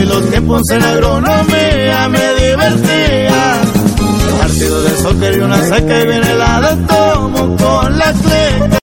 y 0.00 0.04
los 0.04 0.30
tiempos 0.30 0.62
en 0.70 0.82
agronomía 0.82 2.08
me 2.08 2.34
divertía. 2.34 3.60
Partido 4.38 4.82
de 4.82 4.90
soccer 4.90 5.36
y 5.36 5.40
una 5.40 5.56
seca 5.62 6.00
y 6.00 6.06
viene 6.06 6.34
la 6.34 6.60
de 6.60 6.86
tomo 6.86 7.56
con 7.56 7.98
la 7.98 8.12
cleca. 8.12 8.78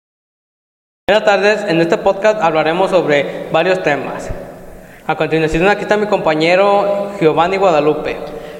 Buenas 1.07 1.25
tardes, 1.25 1.65
en 1.67 1.81
este 1.81 1.97
podcast 1.97 2.41
hablaremos 2.41 2.89
sobre 2.89 3.47
varios 3.51 3.81
temas. 3.83 4.29
A 5.07 5.15
continuación 5.15 5.67
aquí 5.67 5.83
está 5.83 5.97
mi 5.97 6.07
compañero 6.07 7.11
Giovanni 7.19 7.57
Guadalupe. 7.57 8.17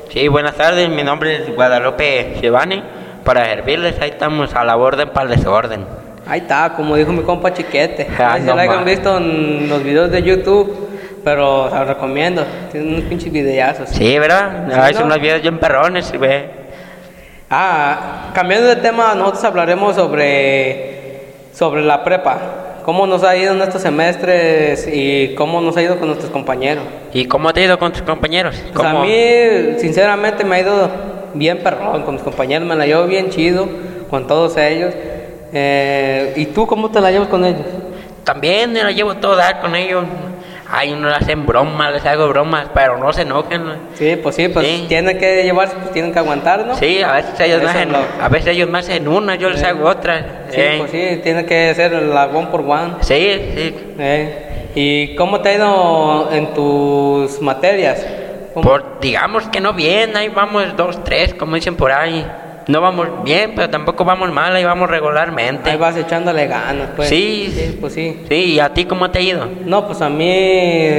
Sí, 0.09 0.27
buenas 0.27 0.55
tardes, 0.55 0.87
mi 0.89 1.03
nombre 1.03 1.35
es 1.37 1.55
Guadalupe 1.55 2.37
Giovanni. 2.41 2.83
Para 3.23 3.45
servirles, 3.45 3.99
ahí 3.99 4.11
estamos 4.11 4.53
a 4.53 4.63
la 4.63 4.77
orden 4.77 5.09
para 5.09 5.31
el 5.31 5.37
desorden. 5.37 5.85
Ahí 6.27 6.41
está, 6.41 6.73
como 6.75 6.95
dijo 6.95 7.11
mi 7.11 7.23
compa 7.23 7.53
Chiquete. 7.53 8.07
Ah, 8.19 8.33
Ahí 8.33 8.41
se 8.41 8.47
no 8.47 8.55
lo 8.55 8.61
hayan 8.61 8.85
visto 8.85 9.17
en 9.17 9.67
los 9.67 9.83
videos 9.83 10.11
de 10.11 10.23
YouTube, 10.23 10.94
pero 11.25 11.69
se 11.71 11.75
los 11.75 11.87
recomiendo. 11.87 12.45
Tienen 12.71 12.93
unos 12.93 13.05
pinches 13.05 13.33
videazos. 13.33 13.89
Sí, 13.89 14.17
¿verdad? 14.19 14.67
Sí, 14.69 14.75
¿no? 14.77 14.99
son 14.99 15.05
unos 15.07 15.19
videos 15.19 15.41
bien 15.41 15.57
perrones, 15.57 16.17
ve. 16.17 16.49
Ah, 17.49 18.31
cambiando 18.33 18.67
de 18.67 18.75
tema, 18.75 19.15
nosotros 19.15 19.43
hablaremos 19.43 19.95
sobre, 19.95 21.23
sobre 21.51 21.81
la 21.81 22.03
prepa. 22.03 22.37
Cómo 22.85 23.07
nos 23.07 23.23
ha 23.23 23.35
ido 23.35 23.55
en 23.55 23.61
estos 23.61 23.81
semestres 23.81 24.87
y 24.87 25.33
cómo 25.33 25.59
nos 25.61 25.75
ha 25.75 25.81
ido 25.81 25.97
con 25.97 26.07
nuestros 26.09 26.29
compañeros. 26.29 26.83
¿Y 27.11 27.25
cómo 27.25 27.51
te 27.51 27.61
ha 27.61 27.63
ido 27.65 27.79
con 27.79 27.91
tus 27.91 28.03
compañeros? 28.03 28.55
Pues 28.71 28.87
a 28.87 28.93
mí, 28.93 29.79
sinceramente, 29.79 30.43
me 30.43 30.57
ha 30.57 30.59
ido 30.59 30.89
bien 31.33 31.57
perrón 31.63 32.03
con 32.03 32.13
mis 32.13 32.23
compañeros, 32.23 32.67
me 32.67 32.75
la 32.75 32.85
llevo 32.85 33.05
bien 33.05 33.31
chido 33.31 33.67
con 34.11 34.27
todos 34.27 34.55
ellos. 34.57 34.93
Eh, 35.51 36.33
¿Y 36.35 36.45
tú 36.47 36.67
cómo 36.67 36.91
te 36.91 37.01
la 37.01 37.09
llevas 37.09 37.29
con 37.29 37.43
ellos? 37.43 37.65
También 38.23 38.71
me 38.71 38.83
lo 38.83 38.91
llevo 38.91 39.15
todo 39.15 39.35
dar 39.35 39.59
con 39.59 39.75
ellos. 39.75 40.03
Ay, 40.67 40.93
uno 40.93 41.09
le 41.09 41.15
hacen 41.15 41.45
bromas, 41.45 41.93
les 41.93 42.05
hago 42.05 42.27
bromas, 42.27 42.67
pero 42.73 42.97
no 42.97 43.13
se 43.13 43.21
enojen. 43.21 43.65
¿no? 43.65 43.73
Sí, 43.93 44.15
pues 44.21 44.35
sí, 44.35 44.47
pues 44.47 44.65
Sí. 44.65 44.85
tienen 44.87 45.17
que 45.19 45.43
llevarse, 45.43 45.75
pues 45.75 45.91
tienen 45.91 46.11
que 46.11 46.19
aguantar, 46.19 46.65
¿no? 46.65 46.75
Sí, 46.75 47.01
a 47.03 47.11
veces 47.13 47.39
ellos 47.39 47.61
Eso 47.61 47.69
hacen, 47.69 47.91
lo- 47.91 47.99
a 48.19 48.29
veces 48.29 48.47
ellos 48.55 48.69
una, 49.07 49.35
yo 49.35 49.49
les 49.49 49.63
hago 49.63 49.87
otra. 49.87 50.45
Sí, 50.49 50.59
Eh, 50.59 50.75
pues 50.79 50.91
sí, 50.91 51.19
tiene 51.23 51.45
que 51.45 51.73
ser 51.75 51.91
la 51.93 52.25
one 52.25 52.47
por 52.47 52.61
one. 52.61 52.95
sí, 53.01 53.51
sí. 53.55 53.75
Eh, 53.99 54.41
¿Y 54.73 55.15
cómo 55.15 55.39
te 55.39 55.49
ha 55.49 55.53
ido 55.55 56.29
en 56.33 56.53
tus 56.53 57.41
materias? 57.41 58.05
¿Cómo? 58.53 58.67
Por, 58.69 58.99
digamos 58.99 59.47
que 59.49 59.61
no 59.61 59.73
bien, 59.73 60.17
ahí 60.17 60.29
vamos 60.29 60.75
dos, 60.75 61.03
tres, 61.03 61.33
como 61.33 61.55
dicen 61.55 61.75
por 61.75 61.91
ahí. 61.91 62.25
No 62.67 62.81
vamos 62.81 63.23
bien, 63.23 63.53
pero 63.55 63.69
tampoco 63.69 64.03
vamos 64.03 64.31
mal, 64.31 64.55
ahí 64.55 64.63
vamos 64.63 64.89
regularmente. 64.89 65.69
Ahí 65.69 65.77
vas 65.77 65.95
echándole 65.95 66.47
ganas, 66.47 66.89
pues. 66.95 67.09
Sí. 67.09 67.77
pues 67.79 67.93
sí. 67.93 68.21
Sí, 68.27 68.35
¿y 68.53 68.59
a 68.59 68.73
ti 68.73 68.85
cómo 68.85 69.11
te 69.11 69.19
ha 69.19 69.21
ido? 69.21 69.47
No, 69.65 69.85
pues 69.85 70.01
a 70.01 70.09
mí, 70.09 70.89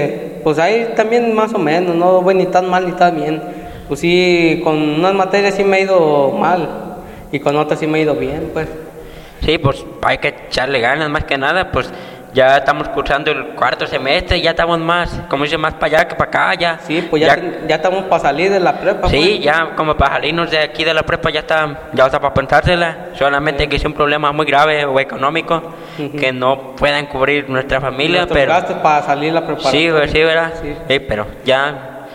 pues 0.45 0.58
ahí 0.58 0.92
también 0.95 1.34
más 1.34 1.53
o 1.55 1.58
menos, 1.58 1.97
no 1.97 2.23
voy 2.23 2.36
ni 2.36 2.47
tan 2.47 2.70
mal 2.70 2.86
ni 2.86 2.92
tan 2.92 3.17
bien. 3.17 3.42
Pues 3.89 4.00
sí, 4.00 4.61
con 4.62 4.77
unas 4.77 5.14
materias 5.14 5.55
sí 5.55 5.64
me 5.64 5.78
ha 5.78 5.81
ido 5.81 6.31
mal 6.33 6.69
y 7.33 7.41
con 7.41 7.56
otras 7.56 7.80
sí 7.80 7.86
me 7.86 7.98
ha 7.98 8.03
ido 8.03 8.14
bien, 8.14 8.51
pues. 8.53 8.69
Sí, 9.45 9.58
pues 9.58 9.84
hay 10.03 10.19
que 10.19 10.28
echarle 10.28 10.80
ganas 10.80 11.11
más 11.11 11.25
que 11.25 11.36
nada, 11.36 11.70
pues 11.73 11.91
ya 12.37 12.59
estamos 12.59 12.87
cursando 12.91 13.31
el 13.31 13.47
cuarto 13.55 13.87
semestre, 13.87 14.39
ya 14.42 14.51
estamos 14.51 14.79
más, 14.79 15.23
como 15.31 15.45
dice, 15.45 15.56
más 15.56 15.73
para 15.73 15.87
allá 15.87 16.09
que 16.09 16.15
para 16.17 16.29
acá, 16.29 16.55
ya. 16.55 16.79
Sí, 16.87 17.06
pues 17.09 17.23
ya, 17.23 17.34
ten- 17.34 17.65
ya 17.67 17.77
estamos 17.77 18.05
para 18.05 18.20
salir 18.23 18.51
de 18.53 18.61
la 18.61 18.75
prepa. 18.79 19.09
Sí, 19.09 19.17
pues. 19.37 19.41
ya 19.41 19.70
como 19.75 19.97
para 19.97 20.17
salirnos 20.17 20.51
de 20.51 20.59
aquí 20.59 20.84
de 20.84 20.92
la 20.92 21.03
prepa 21.03 21.31
ya 21.31 21.41
está, 21.41 21.89
ya 21.95 22.05
está 22.05 22.20
para 22.20 22.34
pensársela, 22.34 23.07
solamente 23.14 23.67
que 23.70 23.77
es 23.77 23.84
un 23.87 23.95
problema 23.95 24.33
muy 24.33 24.45
grave 24.45 24.84
o 24.84 25.01
económico, 25.01 25.62
que 25.97 26.31
no 26.31 26.77
puedan 26.77 27.07
cubrir 27.07 27.48
nuestra 27.48 27.81
familia, 27.81 28.27
pero... 28.31 28.53
gastos 28.53 28.77
para 28.83 29.03
salir 29.03 29.33
la 29.33 29.41
preparatoria. 29.47 29.81
Sí, 29.81 29.91
güey, 29.91 30.09
sí, 30.11 30.23
¿verdad? 30.23 30.53
Sí. 30.61 30.75
Sí, 30.91 30.98
pero 31.01 31.27
ya, 31.47 32.07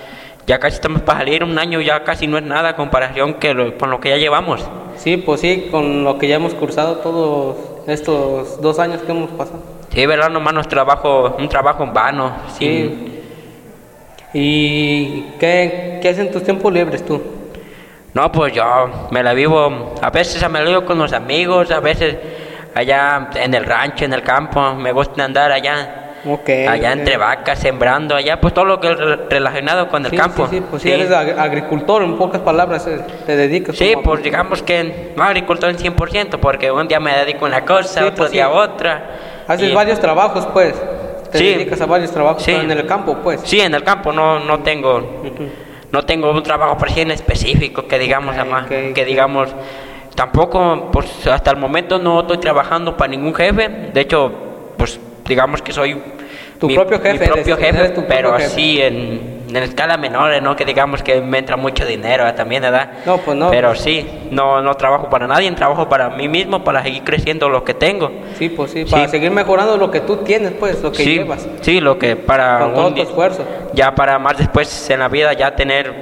ya 0.46 0.60
casi 0.60 0.76
estamos 0.76 1.02
para 1.02 1.18
salir, 1.18 1.44
un 1.44 1.58
año 1.58 1.82
ya 1.82 2.04
casi 2.04 2.28
no 2.28 2.38
es 2.38 2.44
nada 2.44 2.76
comparación 2.76 3.34
que 3.34 3.56
lo- 3.56 3.76
con 3.76 3.90
lo 3.90 4.00
que 4.00 4.10
ya 4.10 4.18
llevamos. 4.18 4.64
Sí, 4.98 5.18
pues 5.18 5.42
sí, 5.42 5.70
con 5.72 6.04
lo 6.04 6.20
que 6.20 6.28
ya 6.28 6.36
hemos 6.36 6.54
cursado 6.54 6.98
todos 6.98 7.58
estos 7.88 8.62
dos 8.62 8.78
años 8.78 9.02
que 9.02 9.12
hemos 9.12 9.32
pasado. 9.32 9.81
Sí, 9.94 10.06
¿verdad? 10.06 10.30
Nomás 10.30 10.54
nuestro 10.54 10.76
trabajo, 10.84 11.36
un 11.38 11.50
trabajo 11.50 11.84
en 11.84 11.94
vano, 11.94 12.32
Sí. 12.58 13.08
¿Y 14.34 15.24
qué, 15.40 16.00
qué 16.02 16.10
haces 16.10 16.28
en 16.28 16.32
tus 16.32 16.44
tiempos 16.44 16.72
libres 16.72 17.06
tú? 17.06 17.22
No, 18.14 18.32
pues 18.32 18.54
yo 18.54 18.64
me 19.12 19.22
la 19.24 19.34
vivo, 19.34 19.94
a 20.02 20.10
veces 20.10 20.50
me 20.50 20.60
la 20.60 20.66
vivo 20.70 20.86
con 20.86 20.98
los 20.98 21.12
amigos, 21.14 21.70
a 21.72 21.80
veces 21.82 22.16
allá 22.74 23.30
en 23.36 23.54
el 23.54 23.66
rancho, 23.66 24.06
en 24.06 24.14
el 24.14 24.22
campo, 24.24 24.74
me 24.76 24.92
gusta 24.94 25.26
andar 25.26 25.52
allá, 25.52 26.14
allá 26.70 26.92
entre 26.94 27.18
vacas, 27.18 27.60
sembrando, 27.60 28.16
allá 28.16 28.40
pues 28.40 28.54
todo 28.54 28.64
lo 28.66 28.80
que 28.80 28.92
es 28.92 28.98
re- 28.98 29.20
relacionado 29.30 29.90
con 29.90 30.06
el 30.06 30.12
Sí, 30.12 30.18
campo. 30.18 30.48
Sí, 30.50 30.58
sí, 30.58 30.64
pues 30.70 30.82
sí, 30.82 30.92
eres 30.92 31.10
ag- 31.10 31.38
agricultor, 31.38 32.04
en 32.04 32.18
pocas 32.18 32.40
palabras, 32.42 32.88
eh, 32.88 33.02
te 33.26 33.36
dedicas. 33.36 33.76
Sí, 33.78 33.94
pues 34.02 34.24
digamos 34.24 34.62
que 34.64 35.12
no 35.18 35.24
agricultor 35.24 35.70
en 35.70 35.78
100%, 35.78 36.38
porque 36.40 36.72
un 36.72 36.88
día 36.88 37.02
me 37.02 37.14
dedico 37.18 37.46
a 37.46 37.50
una 37.50 37.66
cosa, 37.66 38.00
Sí, 38.02 38.06
otro 38.06 38.16
pues, 38.24 38.32
día 38.32 38.46
a 38.46 38.50
otra. 38.50 39.04
Haces 39.52 39.70
y- 39.72 39.74
varios 39.74 40.00
trabajos, 40.00 40.46
pues. 40.54 40.74
Te 41.32 41.38
Sí. 41.38 41.46
dedicas 41.46 41.80
a 41.80 41.86
varios 41.86 42.12
trabajos, 42.12 42.44
Sí. 42.44 42.52
pero 42.52 42.64
en 42.64 42.72
el 42.78 42.86
campo, 42.86 43.16
pues. 43.24 43.42
Sí, 43.46 43.62
en 43.62 43.74
el 43.74 43.84
campo 43.84 44.12
no, 44.12 44.40
no 44.40 44.60
tengo 44.60 45.22
no 45.92 46.04
tengo 46.06 46.32
un 46.32 46.42
trabajo 46.44 46.78
por 46.78 46.90
sí 46.90 47.02
en 47.02 47.12
específico 47.12 47.86
que 47.86 48.00
digamos 48.00 48.36
además, 48.38 48.66
que 48.68 49.04
digamos 49.06 49.50
tampoco 50.16 50.90
pues 50.92 51.28
hasta 51.28 51.52
el 51.52 51.58
momento 51.58 52.00
no 52.00 52.22
estoy 52.22 52.38
trabajando 52.38 52.96
para 52.96 53.12
ningún 53.12 53.34
jefe 53.34 53.68
de 53.94 54.02
hecho 54.02 54.32
pues 54.78 55.00
digamos 55.28 55.62
que 55.62 55.72
soy 55.74 56.02
Tu 56.60 56.68
propio 56.74 56.98
jefe 57.02 57.20
mi 57.20 57.26
propio 57.28 57.56
eres, 57.56 57.66
jefe 57.66 57.80
eres 57.80 57.94
tu 57.94 58.06
pero 58.08 58.30
propio 58.30 58.46
jefe. 58.46 58.46
así 58.46 58.82
en, 58.82 59.31
en 59.58 59.64
escala 59.64 59.98
menor 59.98 60.42
no 60.42 60.56
que 60.56 60.66
digamos 60.66 61.04
que 61.04 61.22
me 61.22 61.38
entra 61.40 61.58
mucho 61.58 61.86
dinero 61.86 62.28
¿eh? 62.28 62.34
también 62.34 62.62
verdad 62.64 62.90
No, 63.06 63.18
pues 63.18 63.38
no. 63.38 63.50
pero 63.50 63.76
sí 63.76 64.06
no 64.32 64.62
no 64.62 64.74
trabajo 64.76 65.10
para 65.10 65.28
nadie 65.28 65.52
trabajo 65.52 65.88
para 65.90 66.10
mí 66.10 66.28
mismo 66.28 66.64
para 66.64 66.82
seguir 66.84 67.04
creciendo 67.04 67.50
lo 67.50 67.64
que 67.64 67.74
tengo 67.74 68.12
Sí, 68.38 68.50
pues 68.50 68.72
sí, 68.72 68.86
para 68.86 69.06
Sí. 69.06 69.12
seguir 69.12 69.32
mejorando 69.32 69.78
lo 69.78 69.92
que 69.92 70.00
tú 70.02 70.18
tienes, 70.18 70.54
pues, 70.54 70.82
lo 70.82 70.92
que 70.92 71.04
sí 71.04 71.16
llevas. 71.16 71.48
sí 71.62 71.80
lo 71.82 71.98
que 72.00 72.16
para 72.16 72.60
Con 72.60 72.74
todo 72.74 72.88
un 72.88 72.96
tu 72.96 73.02
esfuerzo. 73.02 73.44
ya 73.74 73.94
para 73.94 74.18
más 74.20 74.38
después 74.38 74.90
en 74.90 75.00
la 75.00 75.08
vida 75.10 75.34
ya 75.34 75.56
tener 75.56 75.94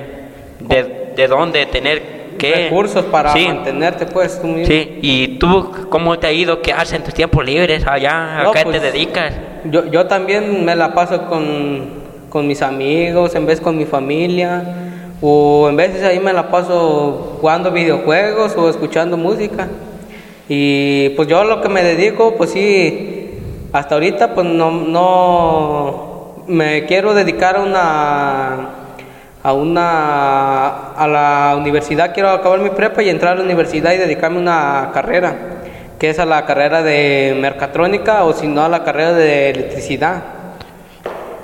de, 0.59 1.13
de 1.15 1.27
dónde 1.27 1.65
tener 1.65 2.19
qué 2.37 2.69
Recursos 2.69 3.03
para 3.05 3.33
sí, 3.33 3.47
mantenerte, 3.47 4.05
pues, 4.05 4.39
tú 4.41 4.47
mismo. 4.47 4.65
sí 4.67 4.99
y 5.01 5.39
tú 5.39 5.87
cómo 5.89 6.17
te 6.19 6.27
ha 6.27 6.31
ido 6.31 6.61
qué 6.61 6.71
haces 6.71 6.93
en 6.93 7.03
tus 7.03 7.13
tiempos 7.13 7.43
libres 7.45 7.85
allá 7.85 8.39
a 8.39 8.43
No, 8.43 8.51
qué 8.51 8.61
pues, 8.63 8.79
te 8.79 8.91
dedicas 8.91 9.33
Yo, 9.65 9.85
yo 9.87 10.05
también 10.07 10.63
me 10.63 10.73
la 10.75 10.93
paso 10.93 11.25
con, 11.27 11.98
con 12.29 12.47
mis 12.47 12.61
amigos, 12.61 13.35
en 13.35 13.45
vez 13.45 13.59
con 13.59 13.77
mi 13.77 13.85
familia, 13.85 14.63
o 15.21 15.67
en 15.69 15.75
veces 15.75 16.03
ahí 16.03 16.19
me 16.19 16.33
la 16.33 16.49
paso 16.49 17.37
jugando 17.41 17.71
videojuegos 17.71 18.55
o 18.55 18.69
escuchando 18.69 19.17
música. 19.17 19.67
Y 20.47 21.09
pues 21.09 21.27
yo 21.27 21.43
lo 21.43 21.61
que 21.61 21.69
me 21.69 21.83
dedico, 21.83 22.35
pues 22.35 22.51
sí, 22.51 23.39
hasta 23.71 23.95
ahorita 23.95 24.33
pues 24.33 24.47
no, 24.47 24.71
no 24.71 26.43
me 26.47 26.85
quiero 26.85 27.13
dedicar 27.13 27.57
a 27.57 27.61
una 27.61 28.69
a 29.41 29.53
una 29.53 30.91
a 30.93 31.07
la 31.07 31.55
universidad 31.57 32.13
quiero 32.13 32.29
acabar 32.29 32.59
mi 32.59 32.71
prepa 32.71 33.01
y 33.03 33.09
entrar 33.09 33.33
a 33.33 33.35
la 33.35 33.43
universidad 33.43 33.93
y 33.93 33.97
dedicarme 33.97 34.37
a 34.37 34.41
una 34.41 34.89
carrera 34.93 35.35
que 35.97 36.09
es 36.09 36.19
a 36.19 36.25
la 36.25 36.45
carrera 36.45 36.81
de 36.83 37.37
mercatrónica 37.39 38.25
o 38.25 38.33
si 38.33 38.47
no 38.47 38.63
a 38.63 38.69
la 38.69 38.83
carrera 38.83 39.13
de 39.13 39.51
electricidad 39.51 40.38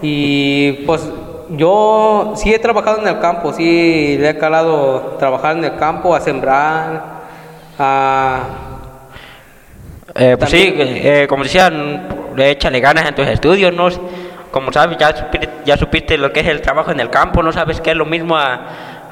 y 0.02 0.72
pues 0.86 1.08
yo 1.50 2.34
sí 2.36 2.54
he 2.54 2.60
trabajado 2.60 3.02
en 3.02 3.08
el 3.08 3.20
campo 3.20 3.54
sí 3.54 4.18
le 4.20 4.30
he 4.30 4.38
calado 4.38 5.16
trabajar 5.20 5.56
en 5.58 5.64
el 5.64 5.76
campo 5.76 6.16
a 6.16 6.20
sembrar 6.22 7.04
a 7.80 8.40
Eh, 10.18 10.38
pues 10.40 10.50
sí 10.50 10.68
También- 10.70 10.98
eh, 11.04 11.28
como 11.28 11.44
decían 11.44 12.34
échale 12.38 12.80
ganas 12.80 13.06
en 13.08 13.16
tus 13.16 13.28
estudios 13.28 13.74
no 13.74 13.90
como 14.52 14.72
sabes 14.72 14.98
ya 14.98 15.14
supiste, 15.16 15.50
ya 15.66 15.76
supiste 15.78 16.18
lo 16.18 16.32
que 16.32 16.40
es 16.40 16.48
el 16.48 16.62
trabajo 16.62 16.92
en 16.92 17.00
el 17.02 17.10
campo 17.10 17.44
no 17.44 17.52
sabes 17.52 17.82
que 17.82 17.92
es 17.92 17.98
lo 17.98 18.06
mismo 18.06 18.38
a, 18.38 18.54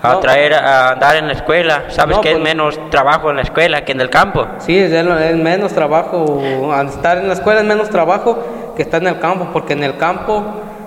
a 0.02 0.14
No. 0.14 0.20
traer 0.20 0.54
a 0.54 0.92
andar 0.92 1.18
en 1.18 1.28
la 1.28 1.34
escuela 1.34 1.84
sabes 1.90 2.16
No, 2.16 2.22
que 2.22 2.30
es 2.30 2.36
pues- 2.36 2.44
menos 2.44 2.80
trabajo 2.90 3.30
en 3.30 3.36
la 3.38 3.42
escuela 3.42 3.84
que 3.84 3.92
en 3.92 4.00
el 4.02 4.10
campo 4.10 4.48
Sí, 4.60 4.78
es, 4.78 4.92
es 4.94 5.36
menos 5.36 5.74
trabajo, 5.74 6.42
estar 6.90 7.18
en 7.18 7.28
la 7.28 7.34
escuela 7.34 7.60
es 7.62 7.66
menos 7.68 7.90
trabajo 7.90 8.72
que 8.76 8.82
estar 8.82 9.02
en 9.02 9.10
el 9.10 9.20
campo, 9.20 9.50
porque 9.54 9.74
en 9.74 9.84
el 9.84 9.98
campo 9.98 10.44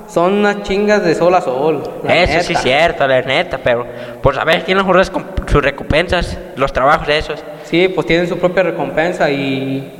son 0.08 0.34
unas 0.34 0.62
chingas 0.62 1.04
de 1.04 1.14
sol 1.14 1.34
a 1.34 1.40
sol. 1.40 1.82
la 2.04 2.14
Eso 2.22 2.32
sí 2.42 2.48
neta. 2.48 2.52
es 2.52 2.62
cierto, 2.62 3.06
la 3.08 3.22
neta, 3.22 3.58
pero 3.62 3.86
pues 4.22 4.36
a 4.38 4.44
ver, 4.44 4.62
tienen 4.64 4.84
sus 4.86 5.12
sus 5.50 5.62
recompensas, 5.62 6.38
los 6.56 6.72
trabajos 6.72 7.08
esos. 7.08 7.42
Sí, 7.64 7.88
pues 7.88 8.06
tienen 8.06 8.28
su 8.28 8.38
propia 8.38 8.62
recompensa 8.62 9.30
y 9.30 9.92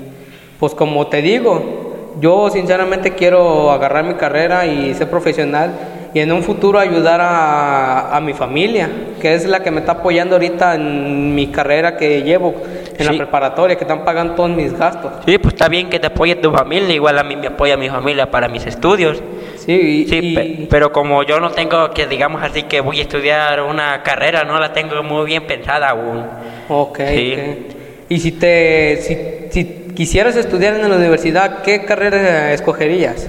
pues 0.60 0.74
como 0.74 1.06
te 1.08 1.20
digo, 1.22 2.14
yo 2.20 2.48
sinceramente 2.50 3.12
quiero 3.14 3.70
agarrar 3.70 4.04
mi 4.04 4.14
carrera 4.14 4.64
y 4.66 4.94
ser 4.94 5.08
profesional 5.10 5.72
y 6.14 6.20
en 6.20 6.32
un 6.32 6.42
futuro 6.42 6.78
ayudar 6.78 7.20
a, 7.20 8.16
a 8.16 8.20
mi 8.22 8.32
familia, 8.32 8.88
que 9.20 9.34
es 9.34 9.44
la 9.46 9.60
que 9.62 9.70
me 9.70 9.80
está 9.80 9.92
apoyando 9.92 10.36
ahorita 10.36 10.74
en 10.74 11.34
mi 11.34 11.48
carrera 11.48 11.96
que 11.98 12.22
llevo 12.22 12.54
en 12.96 13.04
la 13.04 13.12
Sí. 13.12 13.18
preparatoria, 13.18 13.76
que 13.76 13.84
están 13.84 14.02
pagando 14.04 14.32
todos 14.34 14.48
mis 14.48 14.72
gastos. 14.78 15.12
Sí, 15.26 15.36
pues 15.36 15.52
está 15.52 15.68
bien 15.68 15.90
que 15.90 15.98
te 15.98 16.06
apoye 16.06 16.34
tu 16.36 16.50
familia, 16.52 16.94
igual 16.94 17.18
a 17.18 17.22
mí 17.22 17.36
me 17.36 17.48
apoya 17.48 17.76
mi 17.76 17.90
familia 17.90 18.30
para 18.30 18.48
mis 18.48 18.64
estudios. 18.64 19.22
Sí, 19.66 19.72
y, 19.72 20.08
Sí, 20.08 20.18
y- 20.22 20.34
pe- 20.34 20.66
pero 20.70 20.92
como 20.92 21.22
yo 21.24 21.40
no 21.40 21.50
tengo 21.50 21.90
que, 21.90 22.06
digamos 22.06 22.42
así, 22.42 22.62
que 22.64 22.80
voy 22.80 23.00
a 23.00 23.02
estudiar 23.02 23.60
una 23.62 24.02
carrera, 24.02 24.44
no 24.44 24.58
la 24.60 24.72
tengo 24.72 25.02
muy 25.02 25.26
bien 25.26 25.44
pensada 25.46 25.90
aún. 25.90 26.24
Ok, 26.68 27.00
Sí. 27.08 27.34
ok. 27.34 27.76
Y 28.08 28.20
si 28.20 28.32
te 28.32 28.98
si, 29.02 29.18
si 29.50 29.64
quisieras 29.94 30.36
estudiar 30.36 30.74
en 30.74 30.88
la 30.88 30.96
universidad, 30.96 31.62
¿qué 31.62 31.84
carrera 31.84 32.52
escogerías? 32.52 33.28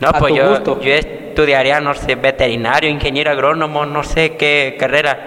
No, 0.00 0.08
A 0.10 0.12
pues 0.18 0.32
tu 0.34 0.38
yo, 0.38 0.50
gusto. 0.50 0.80
yo 0.82 0.92
estudiaría, 0.92 1.80
no 1.80 1.94
sé, 1.94 2.14
veterinario, 2.16 2.90
ingeniero 2.90 3.30
agrónomo, 3.30 3.86
no 3.86 4.04
sé 4.04 4.36
qué 4.36 4.76
carrera. 4.78 5.18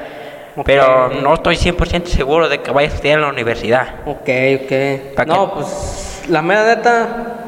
Ok. 0.55 0.65
Pero 0.65 1.09
no 1.09 1.33
estoy 1.33 1.55
100% 1.55 2.05
seguro 2.09 2.47
de 2.49 2.59
que 2.59 2.69
vaya 2.71 2.89
a 2.89 2.93
estudiar 2.93 3.15
en 3.17 3.21
la 3.21 3.29
universidad. 3.29 3.95
Ok, 4.05 4.29
ok. 4.63 5.15
¿Pa' 5.15 5.25
No, 5.25 5.53
pues 5.55 6.23
la 6.29 6.41
mera 6.43 6.75
neta, 6.75 7.47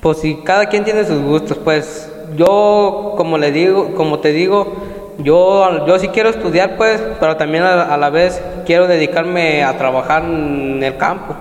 pues 0.00 0.18
si 0.18 0.42
cada 0.44 0.66
quien 0.66 0.84
tiene 0.84 1.04
sus 1.04 1.22
gustos, 1.22 1.56
pues 1.58 2.12
yo, 2.36 3.14
como 3.16 3.38
le 3.38 3.52
digo, 3.52 3.94
como 3.94 4.18
te 4.18 4.32
digo, 4.32 4.74
yo, 5.18 5.86
yo 5.86 5.98
sí 5.98 6.08
quiero 6.08 6.30
estudiar, 6.30 6.76
pues, 6.76 7.02
pero 7.20 7.36
también 7.36 7.64
a, 7.64 7.94
a 7.94 7.96
la 7.96 8.10
vez 8.10 8.42
quiero 8.66 8.86
dedicarme 8.86 9.64
a 9.64 9.76
trabajar 9.78 10.24
en 10.24 10.82
el 10.82 10.96
campo, 10.96 11.34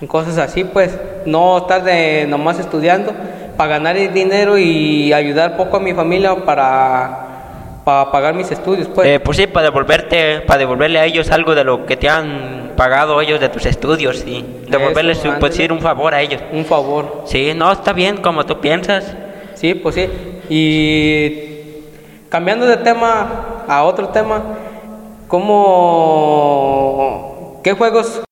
en 0.00 0.06
cosas 0.06 0.38
así, 0.38 0.64
pues, 0.64 0.96
no 1.26 1.58
estar 1.58 1.82
de 1.82 2.26
nomás 2.28 2.58
estudiando 2.58 3.12
para 3.56 3.70
ganar 3.70 3.96
el 3.96 4.12
dinero 4.12 4.56
y 4.58 5.12
ayudar 5.12 5.56
poco 5.56 5.76
a 5.76 5.80
mi 5.80 5.92
familia 5.92 6.34
para, 6.36 7.80
para 7.84 8.10
pagar 8.10 8.34
mis 8.34 8.50
estudios, 8.50 8.88
pues. 8.88 9.08
Eh, 9.08 9.20
pues 9.20 9.36
sí, 9.36 9.46
para 9.46 9.64
devolverte, 9.64 10.40
para 10.42 10.58
devolverle 10.58 10.98
a 10.98 11.04
ellos 11.04 11.30
algo 11.30 11.54
de 11.54 11.64
lo 11.64 11.84
que 11.84 11.96
te 11.96 12.08
han 12.08 12.72
pagado 12.76 13.20
ellos 13.20 13.40
de 13.40 13.48
tus 13.48 13.66
estudios 13.66 14.24
y 14.26 14.62
devolverles, 14.68 15.18
Eso, 15.18 15.34
pues, 15.38 15.58
un 15.70 15.80
favor 15.80 16.14
a 16.14 16.22
ellos. 16.22 16.40
un 16.52 16.64
favor. 16.64 17.22
Sí, 17.26 17.52
no, 17.54 17.70
está 17.70 17.92
bien 17.92 18.18
como 18.18 18.46
tú 18.46 18.60
piensas. 18.60 19.14
Sí, 19.60 19.74
pues 19.74 19.94
sí. 19.94 20.08
Y 20.48 21.50
cambiando 22.30 22.64
de 22.66 22.78
tema 22.78 23.64
a 23.68 23.82
otro 23.84 24.08
tema, 24.08 24.42
¿cómo... 25.28 26.80
¿Qué 27.62 27.72
juegos? 27.74 28.22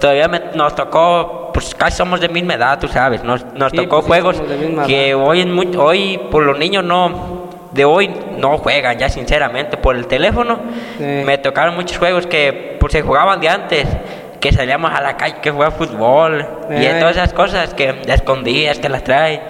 Todavía 0.00 0.26
me- 0.28 0.40
nos 0.56 0.74
tocó, 0.74 1.50
pues 1.54 1.72
casi 1.76 1.96
somos 1.98 2.20
de 2.20 2.28
misma 2.28 2.54
edad, 2.54 2.78
tú 2.80 2.88
sabes, 2.88 3.22
nos, 3.22 3.44
nos 3.54 3.70
Sí, 3.70 3.76
tocó 3.76 3.96
pues 4.02 4.06
juegos 4.06 4.42
que 4.86 5.14
hoy, 5.14 5.40
en 5.42 5.52
mu- 5.54 5.80
hoy 5.80 6.18
por 6.30 6.42
los 6.42 6.58
niños 6.58 6.82
no, 6.84 7.48
de 7.72 7.84
hoy 7.84 8.10
no 8.36 8.58
juegan 8.58 8.98
ya 8.98 9.08
sinceramente 9.08 9.76
por 9.76 9.94
el 9.96 10.06
teléfono. 10.08 10.58
Sí. 10.98 11.04
Me 11.04 11.38
tocaron 11.38 11.76
muchos 11.76 11.96
juegos 11.98 12.26
que 12.26 12.76
pues 12.80 12.92
se 12.92 13.00
jugaban 13.02 13.40
de 13.40 13.48
antes, 13.48 13.86
que 14.44 14.52
salíamos 14.52 14.92
a 14.92 15.00
la 15.00 15.16
calle 15.16 15.36
que 15.40 15.50
jugar 15.50 15.72
fútbol 15.72 16.46
y 16.70 16.84
Eh. 16.84 16.96
todas 17.00 17.16
esas 17.16 17.32
cosas 17.32 17.72
que 17.72 18.02
escondías, 18.06 18.78
que 18.78 18.90
las 18.90 19.02
traes. 19.02 19.40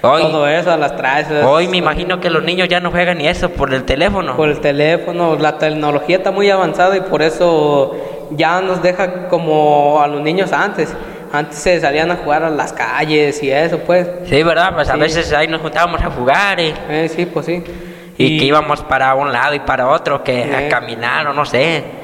Hoy, 0.00 0.22
Todo 0.22 0.46
eso, 0.46 0.76
las 0.76 0.96
traes. 0.96 1.26
hoy 1.44 1.66
me 1.66 1.78
imagino 1.78 2.20
que 2.20 2.30
los 2.30 2.42
niños 2.44 2.68
ya 2.68 2.78
no 2.78 2.92
juegan 2.92 3.18
ni 3.18 3.26
eso 3.26 3.50
por 3.50 3.74
el 3.74 3.82
teléfono. 3.82 4.36
Por 4.36 4.48
el 4.48 4.60
teléfono, 4.60 5.36
la 5.40 5.58
tecnología 5.58 6.18
está 6.18 6.30
muy 6.30 6.48
avanzada 6.50 6.96
y 6.96 7.00
por 7.00 7.20
eso 7.22 7.96
ya 8.30 8.60
nos 8.60 8.80
deja 8.80 9.26
como 9.28 10.00
a 10.00 10.06
los 10.06 10.20
niños 10.20 10.52
antes. 10.52 10.94
Antes 11.32 11.58
se 11.58 11.80
salían 11.80 12.12
a 12.12 12.16
jugar 12.16 12.44
a 12.44 12.50
las 12.50 12.72
calles 12.72 13.42
y 13.42 13.50
eso, 13.50 13.78
pues. 13.78 14.06
Sí, 14.28 14.40
¿verdad? 14.44 14.72
Pues 14.74 14.88
a 14.88 14.94
Sí. 14.94 15.00
veces 15.00 15.32
ahí 15.32 15.48
nos 15.48 15.60
juntábamos 15.62 16.00
a 16.00 16.10
jugar 16.10 16.60
y... 16.60 16.72
Eh, 16.90 17.08
sí, 17.12 17.26
pues 17.26 17.46
sí. 17.46 17.64
Y, 18.18 18.38
que 18.38 18.44
íbamos 18.44 18.82
para 18.82 19.14
un 19.16 19.32
lado 19.32 19.54
y 19.54 19.60
para 19.60 19.88
otro, 19.88 20.22
que 20.22 20.42
Eh. 20.42 20.66
a 20.66 20.68
caminar 20.68 21.26
o 21.26 21.32
no 21.32 21.44
sé. 21.44 22.01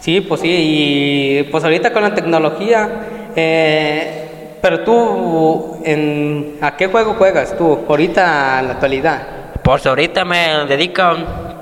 Sí, 0.00 0.22
pues 0.22 0.40
sí, 0.40 0.48
y 0.50 1.42
pues 1.50 1.62
ahorita 1.62 1.92
con 1.92 2.02
la 2.02 2.14
tecnología, 2.14 2.88
eh, 3.36 4.56
pero 4.62 4.80
tú, 4.80 5.76
en, 5.84 6.56
¿a 6.62 6.74
qué 6.74 6.86
juego 6.86 7.14
juegas 7.14 7.56
tú 7.56 7.80
ahorita 7.86 8.60
en 8.60 8.66
la 8.66 8.72
actualidad? 8.72 9.22
Pues 9.62 9.86
ahorita 9.86 10.24
me 10.24 10.64
dedico 10.66 11.02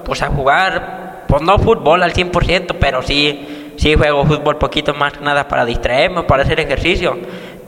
pues 0.05 0.23
a 0.23 0.29
jugar, 0.29 1.25
pues 1.27 1.43
no 1.43 1.59
fútbol 1.59 2.01
al 2.05 2.13
100%, 2.13 2.77
pero 2.79 3.03
sí, 3.03 3.75
sí 3.77 3.95
juego 3.97 4.25
fútbol 4.25 4.57
poquito 4.57 4.95
más 4.95 5.15
que 5.15 5.25
nada 5.25 5.49
para 5.49 5.65
distraerme, 5.65 6.23
para 6.23 6.45
hacer 6.45 6.61
ejercicio. 6.61 7.19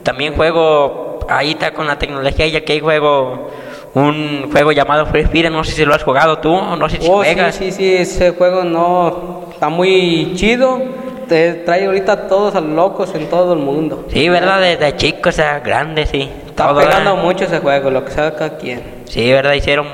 También 0.03 0.35
juego, 0.35 1.19
ahí 1.27 1.51
está 1.51 1.73
con 1.73 1.85
la 1.85 1.99
tecnología, 1.99 2.47
ya 2.47 2.61
que 2.61 2.79
juego 2.79 3.51
un 3.93 4.49
juego 4.51 4.71
llamado 4.71 5.05
Free 5.05 5.25
Fire, 5.25 5.51
no 5.51 5.63
sé 5.63 5.71
si 5.73 5.85
lo 5.85 5.93
has 5.93 6.03
jugado 6.03 6.37
tú, 6.39 6.53
no 6.53 6.87
sé 6.89 6.97
si 7.01 7.07
Oh, 7.09 7.23
sí, 7.23 7.29
juegas. 7.33 7.55
sí, 7.55 7.71
sí, 7.71 7.93
ese 7.95 8.31
juego 8.31 8.63
no 8.63 9.45
está 9.51 9.69
muy 9.69 10.31
chido, 10.35 10.79
te 11.27 11.53
trae 11.55 11.85
ahorita 11.85 12.11
a 12.13 12.27
todos 12.27 12.55
a 12.55 12.61
los 12.61 12.69
locos 12.71 13.13
en 13.15 13.27
todo 13.29 13.53
el 13.53 13.59
mundo. 13.59 14.05
Sí, 14.09 14.29
¿verdad? 14.29 14.61
Desde 14.61 14.95
chicos 14.95 15.39
a 15.39 15.59
grandes, 15.59 16.09
sí. 16.09 16.29
Está 16.47 16.67
Todo, 16.67 16.79
pegando 16.79 17.11
¿verdad? 17.11 17.23
mucho 17.23 17.45
ese 17.45 17.59
juego, 17.59 17.89
lo 17.89 18.03
que 18.05 18.11
sabe 18.11 18.33
cada 18.33 18.57
quien. 18.57 18.81
Sí, 19.05 19.31
¿verdad? 19.31 19.53
Hicieron... 19.53 19.87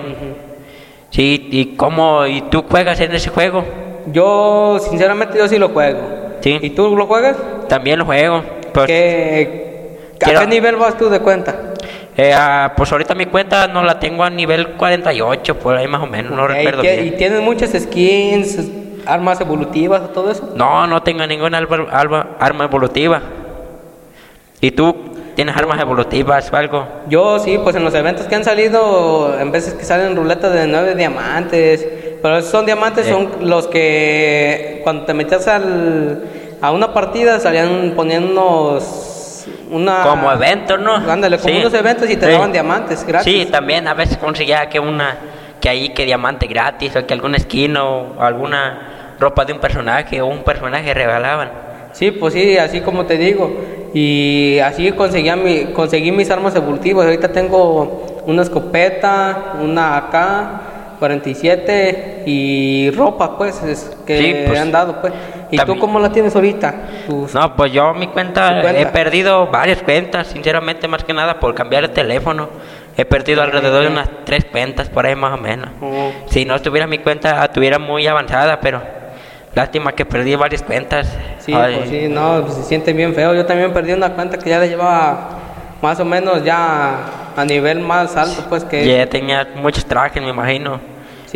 Sí, 1.09 1.47
¿y 1.51 1.75
cómo? 1.75 2.25
¿Y 2.27 2.41
tú 2.43 2.63
juegas 2.69 2.99
en 2.99 3.13
ese 3.15 3.29
juego? 3.29 3.63
Yo, 4.07 4.77
sinceramente, 4.79 5.37
yo 5.37 5.47
sí 5.47 5.57
lo 5.57 5.69
juego. 5.69 5.99
Sí. 6.41 6.59
¿Y 6.61 6.69
tú 6.71 6.95
lo 6.95 7.07
juegas? 7.07 7.35
También 7.67 7.99
lo 7.99 8.05
juego. 8.05 8.43
Pues, 8.73 8.87
¿Qué, 8.87 9.99
¿A 10.23 10.39
qué 10.41 10.47
nivel 10.47 10.75
vas 10.75 10.97
tú 10.97 11.09
de 11.09 11.19
cuenta? 11.19 11.66
Eh, 12.17 12.33
ah, 12.35 12.73
pues 12.75 12.91
ahorita 12.91 13.13
mi 13.15 13.27
cuenta 13.27 13.67
no 13.67 13.83
la 13.83 13.99
tengo 13.99 14.23
a 14.23 14.29
nivel 14.29 14.69
48, 14.69 15.59
por 15.59 15.77
ahí 15.77 15.87
más 15.87 16.01
o 16.01 16.07
menos, 16.07 16.31
no 16.31 16.47
recuerdo 16.47 16.81
¿y 16.83 16.85
qué- 16.87 16.95
¿Y 16.95 17.01
bien. 17.03 17.17
tienes 17.17 17.41
muchas 17.41 17.71
skins, 17.71 18.57
armas 19.05 19.39
evolutivas, 19.39 20.11
todo 20.13 20.31
eso? 20.31 20.51
No, 20.55 20.87
no 20.87 21.01
tengo 21.03 21.25
ninguna 21.27 21.59
alba- 21.59 21.87
alba- 21.91 22.27
arma 22.39 22.65
evolutiva. 22.65 23.21
¿Y 24.59 24.71
tú 24.71 24.95
tienes 25.35 25.55
armas 25.55 25.79
evolutivas 25.79 26.51
o 26.51 26.55
algo? 26.57 26.87
Yo 27.07 27.37
sí, 27.37 27.59
pues 27.63 27.75
en 27.75 27.83
los 27.83 27.93
eventos 27.93 28.25
que 28.25 28.33
han 28.35 28.43
salido, 28.43 29.37
en 29.39 29.51
veces 29.51 29.75
que 29.75 29.85
salen 29.85 30.15
ruletas 30.15 30.51
de 30.51 30.65
nueve 30.67 30.95
diamantes, 30.95 31.87
pero 32.21 32.37
esos 32.37 32.49
son 32.49 32.65
diamantes, 32.65 33.05
Eh. 33.05 33.11
son 33.11 33.29
los 33.47 33.67
que 33.67 34.81
cuando 34.83 35.05
te 35.05 35.13
metías 35.13 35.47
al, 35.47 36.23
a 36.59 36.71
una 36.71 36.91
partida 36.91 37.39
salían 37.39 37.93
poniéndonos 37.95 39.06
una... 39.71 40.03
Como 40.03 40.31
eventos, 40.31 40.79
¿no? 40.79 40.95
Ándale, 40.95 41.37
como 41.37 41.53
Sí. 41.53 41.59
unos 41.61 41.73
eventos 41.73 42.09
y 42.09 42.15
te 42.17 42.25
Sí. 42.27 42.31
daban 42.31 42.51
diamantes 42.51 43.05
gratis. 43.05 43.31
Sí, 43.33 43.45
también 43.51 43.87
a 43.87 43.93
veces 43.93 44.17
conseguía 44.17 44.67
que 44.69 44.79
una, 44.79 45.17
que 45.59 45.69
ahí 45.69 45.89
que 45.89 46.05
diamante 46.05 46.47
gratis 46.47 46.95
o 46.95 47.05
que 47.05 47.13
alguna 47.13 47.37
skin 47.39 47.75
o 47.77 48.15
alguna 48.19 49.13
ropa 49.19 49.45
de 49.45 49.53
un 49.53 49.59
personaje 49.59 50.21
o 50.21 50.27
un 50.27 50.43
personaje 50.43 50.93
regalaban. 50.93 51.49
Sí, 51.93 52.11
pues 52.11 52.33
sí, 52.33 52.57
así 52.57 52.81
como 52.81 53.05
te 53.05 53.17
digo. 53.17 53.51
Y 53.93 54.59
así 54.59 54.91
conseguía 54.91 55.35
mi, 55.35 55.65
conseguí 55.73 56.11
mis 56.11 56.29
armas 56.29 56.53
evolutivas. 56.55 57.05
Ahorita 57.05 57.29
tengo 57.31 58.21
una 58.27 58.43
escopeta, 58.43 59.53
una 59.63 59.97
AK, 59.97 60.99
47 60.99 62.23
y 62.25 62.91
ropa, 62.91 63.37
pues, 63.37 63.61
es- 63.63 63.95
que 64.05 64.17
Sí, 64.17 64.35
pues, 64.47 64.59
han 64.59 64.71
dado, 64.71 65.01
pues. 65.01 65.13
¿Y 65.51 65.57
también- 65.57 65.77
tú 65.77 65.81
cómo 65.81 65.99
la 65.99 66.11
tienes 66.11 66.35
ahorita? 66.35 66.73
Tus- 67.07 67.33
No, 67.33 67.55
pues 67.55 67.71
yo 67.71 67.93
mi 67.93 68.07
cuenta, 68.07 68.61
he 68.71 68.85
perdido 68.87 69.47
varias 69.47 69.81
cuentas, 69.81 70.27
sinceramente 70.27 70.87
más 70.87 71.03
que 71.03 71.13
nada 71.13 71.39
por 71.39 71.53
cambiar 71.55 71.83
el 71.85 71.91
teléfono. 71.91 72.49
He 72.97 73.05
perdido 73.05 73.41
alrededor 73.43 73.83
de 73.83 73.89
unas 73.89 74.09
tres 74.25 74.45
cuentas 74.45 74.89
por 74.89 75.05
ahí 75.05 75.15
más 75.15 75.33
o 75.33 75.41
menos. 75.41 75.69
Oh. 75.81 76.11
Si 76.27 76.45
no 76.45 76.55
estuviera 76.55 76.87
mi 76.87 76.97
cuenta, 76.97 77.43
estuviera 77.45 77.77
muy 77.79 78.07
avanzada, 78.07 78.59
pero 78.59 78.81
lástima 79.53 79.91
que 79.93 80.03
perdí 80.05 80.35
varias 80.35 80.63
cuentas. 80.63 81.07
Sí, 81.39 81.53
Ay, 81.53 81.75
pues 81.77 81.89
sí, 81.89 82.07
no, 82.09 82.41
pues 82.41 82.55
se 82.55 82.63
siente 82.63 82.93
bien 82.93 83.13
feo. 83.13 83.33
Yo 83.35 83.45
también 83.45 83.71
perdí 83.71 83.93
una 83.93 84.09
cuenta 84.13 84.37
que 84.37 84.49
ya 84.49 84.59
la 84.59 84.65
llevaba 84.65 85.29
más 85.81 85.99
o 85.99 86.05
menos 86.05 86.43
ya 86.43 86.95
a 87.35 87.45
nivel 87.45 87.79
más 87.81 88.15
alto, 88.17 88.43
pues 88.49 88.63
que... 88.63 88.83
Ya 88.85 89.05
tenía 89.07 89.47
muchos 89.55 89.85
trajes, 89.85 90.21
me 90.21 90.29
imagino. 90.29 90.79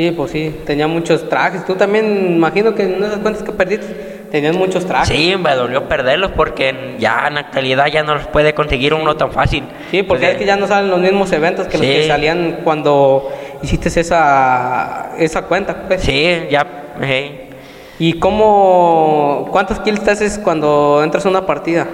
Sí, 0.01 0.09
pues 0.09 0.31
sí, 0.31 0.55
tenía 0.65 0.87
muchos 0.87 1.29
trajes. 1.29 1.63
Tú 1.63 1.75
también, 1.75 2.33
imagino 2.35 2.73
que 2.73 2.81
en 2.83 3.03
esas 3.03 3.19
cuentas 3.19 3.43
que 3.43 3.51
perdiste, 3.51 3.85
tenías 4.31 4.55
muchos 4.55 4.83
trajes. 4.83 5.15
Sí, 5.15 5.35
me 5.37 5.53
dolió 5.53 5.87
perderlos 5.87 6.31
porque 6.31 6.95
ya 6.97 7.25
en 7.27 7.35
la 7.35 7.41
actualidad 7.41 7.85
ya 7.85 8.01
no 8.01 8.15
los 8.15 8.25
puede 8.25 8.55
conseguir 8.55 8.95
uno 8.95 9.15
tan 9.15 9.31
fácil. 9.31 9.63
Sí, 9.91 10.01
porque 10.01 10.31
es 10.31 10.37
que 10.37 10.45
ya 10.45 10.55
no 10.55 10.65
salen 10.65 10.89
los 10.89 10.99
mismos 10.99 11.31
eventos 11.33 11.67
que 11.67 11.77
los 11.77 11.85
Sí. 11.85 11.93
que 11.93 12.07
salían 12.07 12.61
cuando 12.63 13.29
hiciste 13.61 13.89
esa, 13.99 15.11
esa 15.19 15.43
cuenta, 15.43 15.83
pues. 15.87 16.01
Sí, 16.01 16.47
ya. 16.49 16.65
eh. 16.99 17.49
¿Y 17.99 18.13
cómo, 18.13 19.49
cuántos 19.51 19.79
kills 19.81 20.03
te 20.03 20.09
haces 20.09 20.39
cuando 20.43 21.01
entras 21.03 21.27
a 21.27 21.29
una 21.29 21.45
partida? 21.45 21.85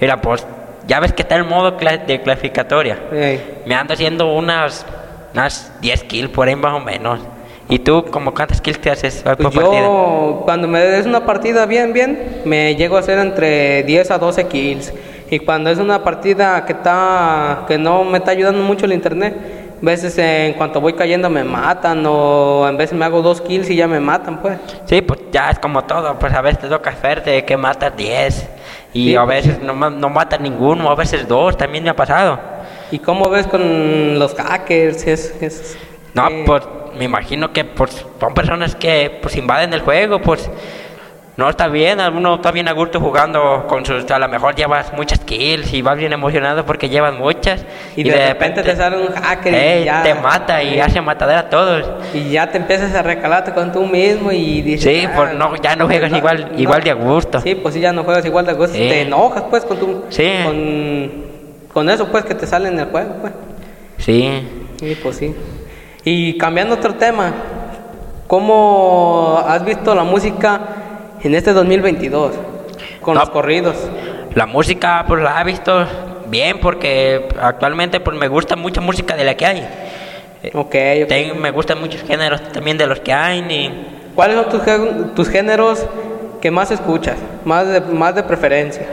Mira, 0.00 0.18
pues 0.18 0.46
ya 0.86 0.98
ves 1.00 1.12
que 1.12 1.20
está 1.20 1.36
el 1.36 1.44
modo 1.44 1.72
de 1.72 2.20
clasificatoria. 2.22 2.98
Eh, 3.12 3.58
Me 3.66 3.74
ando 3.74 3.92
haciendo 3.92 4.32
unas, 4.32 4.86
unas 5.34 5.70
10 5.82 6.04
kills 6.04 6.30
por 6.30 6.48
ahí 6.48 6.56
más 6.56 6.72
o 6.72 6.80
menos. 6.80 7.20
¿Y 7.70 7.78
tú, 7.78 8.04
como 8.10 8.34
cuántas 8.34 8.60
kills 8.60 8.80
te 8.80 8.90
haces 8.90 9.22
por 9.22 9.36
pues 9.36 9.54
partida? 9.54 9.82
yo, 9.82 10.42
cuando 10.44 10.66
me 10.68 10.80
des 10.80 11.06
una 11.06 11.24
partida 11.24 11.66
bien, 11.66 11.92
bien, 11.92 12.42
me 12.44 12.74
llego 12.74 12.96
a 12.96 13.00
hacer 13.00 13.18
entre 13.18 13.84
10 13.84 14.10
a 14.10 14.18
12 14.18 14.46
kills. 14.48 14.92
Y 15.30 15.38
cuando 15.38 15.70
es 15.70 15.78
una 15.78 16.02
partida 16.02 16.64
que 16.66 16.72
está, 16.72 17.64
que 17.68 17.78
no 17.78 18.02
me 18.04 18.18
está 18.18 18.32
ayudando 18.32 18.62
mucho 18.62 18.86
el 18.86 18.92
internet, 18.92 19.36
A 19.80 19.86
veces 19.86 20.18
en 20.18 20.52
cuanto 20.54 20.78
voy 20.80 20.92
cayendo 20.92 21.30
me 21.30 21.42
matan 21.42 22.04
o 22.06 22.66
en 22.68 22.76
veces 22.76 22.98
me 22.98 23.04
hago 23.06 23.22
dos 23.22 23.40
kills 23.40 23.70
y 23.70 23.76
ya 23.76 23.86
me 23.88 23.98
matan, 24.00 24.42
pues. 24.42 24.58
Sí, 24.84 25.00
pues 25.00 25.20
ya 25.32 25.48
es 25.50 25.58
como 25.58 25.84
todo, 25.84 26.18
pues 26.18 26.34
a 26.34 26.42
veces 26.42 26.58
te 26.60 26.68
toca 26.68 26.94
suerte 27.00 27.44
que 27.46 27.56
matas 27.56 27.96
10 27.96 28.46
y 28.92 29.04
Sí, 29.10 29.16
a 29.16 29.24
pues, 29.24 29.46
veces 29.46 29.62
no, 29.62 29.72
ma- 29.72 29.88
no 29.88 30.10
matas 30.10 30.40
ninguno, 30.40 30.90
a 30.90 30.94
veces 30.96 31.26
dos, 31.26 31.56
también 31.56 31.84
me 31.84 31.90
ha 31.90 31.96
pasado. 31.96 32.38
¿Y 32.90 32.98
cómo 32.98 33.30
ves 33.30 33.46
con 33.46 34.18
los 34.18 34.34
hackers? 34.34 35.06
Es, 35.06 35.34
es- 35.40 35.78
No, 36.14 36.28
eh, 36.28 36.42
pues 36.46 36.62
me 36.98 37.04
imagino 37.04 37.52
que 37.52 37.64
pues, 37.64 38.04
son 38.18 38.34
personas 38.34 38.74
que 38.74 39.18
pues 39.22 39.36
invaden 39.36 39.72
el 39.72 39.80
juego, 39.80 40.20
pues 40.20 40.50
no 41.36 41.48
está 41.48 41.68
bien, 41.68 42.00
alguno 42.00 42.34
está 42.34 42.50
bien 42.50 42.68
a 42.68 42.72
gusto 42.72 43.00
jugando 43.00 43.64
con 43.66 43.86
sus, 43.86 44.10
a 44.10 44.18
lo 44.18 44.28
mejor 44.28 44.54
llevas 44.56 44.92
muchas 44.92 45.20
kills 45.20 45.72
y 45.72 45.80
vas 45.80 45.96
bien 45.96 46.12
emocionado 46.12 46.66
porque 46.66 46.90
llevas 46.90 47.14
muchas 47.14 47.64
Y 47.96 48.02
de 48.02 48.28
repente 48.28 48.62
te 48.62 48.76
sale 48.76 48.98
un 48.98 49.14
hacker 49.14 49.80
y 49.80 49.84
ya- 49.84 50.02
te 50.02 50.14
mata 50.14 50.62
y 50.62 50.78
hace 50.80 51.00
matadera 51.00 51.38
a 51.40 51.48
todos. 51.48 51.88
Y 52.12 52.30
ya 52.30 52.50
te 52.50 52.58
empiezas 52.58 52.94
a 52.94 53.00
recalarte 53.02 53.52
con 53.52 53.72
tú 53.72 53.86
mismo 53.86 54.30
y 54.32 54.60
dices... 54.60 54.82
Sí, 54.92 55.06
"Ah, 55.06 55.12
pues 55.16 55.34
no, 55.34 55.56
ya 55.62 55.76
no 55.76 55.86
juegas 55.86 56.12
igual- 56.12 56.52
igual 56.58 56.82
de 56.82 56.90
a 56.90 56.94
gusto". 56.94 57.40
Sí, 57.40 57.54
pues 57.54 57.72
sí, 57.74 57.80
ya 57.80 57.92
no 57.92 58.04
juegas 58.04 58.26
igual 58.26 58.44
de 58.44 58.50
a 58.50 58.54
gusto. 58.54 58.74
Sí. 58.74 58.80
Te 58.88 59.00
enojas 59.02 59.44
pues 59.48 59.64
con 59.64 59.78
tu... 59.78 60.04
Sí. 60.10 60.30
Con, 60.44 61.12
con 61.72 61.88
eso 61.88 62.06
pues 62.08 62.24
que 62.24 62.34
te 62.34 62.46
sale 62.46 62.68
en 62.68 62.80
el 62.80 62.86
juego 62.86 63.14
pues. 63.22 63.32
Sí. 63.98 64.46
Sí, 64.78 64.98
pues 65.02 65.16
sí. 65.16 65.34
Y 66.04 66.38
cambiando 66.38 66.74
otro 66.76 66.94
tema, 66.94 67.32
¿cómo 68.26 69.42
has 69.46 69.64
visto 69.64 69.94
la 69.94 70.04
música 70.04 70.60
en 71.22 71.34
este 71.34 71.52
2022? 71.52 72.32
Con 73.00 73.14
No. 73.14 73.20
los 73.20 73.30
corridos. 73.30 73.76
La 74.34 74.46
música 74.46 75.04
pues 75.06 75.22
la 75.22 75.40
he 75.40 75.44
visto 75.44 75.84
bien 76.28 76.58
porque 76.60 77.28
actualmente 77.40 78.00
pues 78.00 78.16
me 78.16 78.28
gusta 78.28 78.56
mucha 78.56 78.80
música 78.80 79.16
de 79.16 79.24
la 79.24 79.34
que 79.36 79.46
hay. 79.46 79.68
Ok, 80.54 80.74
ok. 81.02 81.08
Ten- 81.08 81.40
me 81.40 81.50
gustan 81.50 81.80
muchos 81.80 82.02
géneros 82.02 82.40
también 82.52 82.78
de 82.78 82.86
los 82.86 83.00
que 83.00 83.12
hay 83.12 83.40
y 83.40 83.86
¿Cuáles 84.14 84.36
son 84.36 84.48
tus, 84.48 85.14
tus 85.14 85.28
géneros 85.28 85.86
que 86.40 86.50
más 86.50 86.70
escuchas? 86.70 87.16
Más 87.44 87.66
de, 87.68 87.80
más 87.80 88.14
de 88.14 88.22
preferencia. 88.22 88.86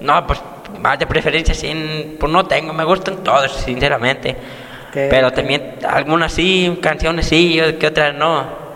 no 0.00 0.26
pues 0.26 0.40
más 0.80 0.98
de 0.98 1.06
preferencia 1.06 1.54
sin 1.54 2.16
pues 2.20 2.30
no 2.32 2.46
tengo, 2.46 2.72
me 2.72 2.84
gustan 2.84 3.16
todos 3.18 3.52
sinceramente. 3.52 4.36
Pero 4.92 5.32
también 5.32 5.74
algunas 5.88 6.32
sí, 6.32 6.78
canciones 6.82 7.26
sí, 7.26 7.60
que 7.78 7.86
otras 7.88 8.14
no. 8.14 8.68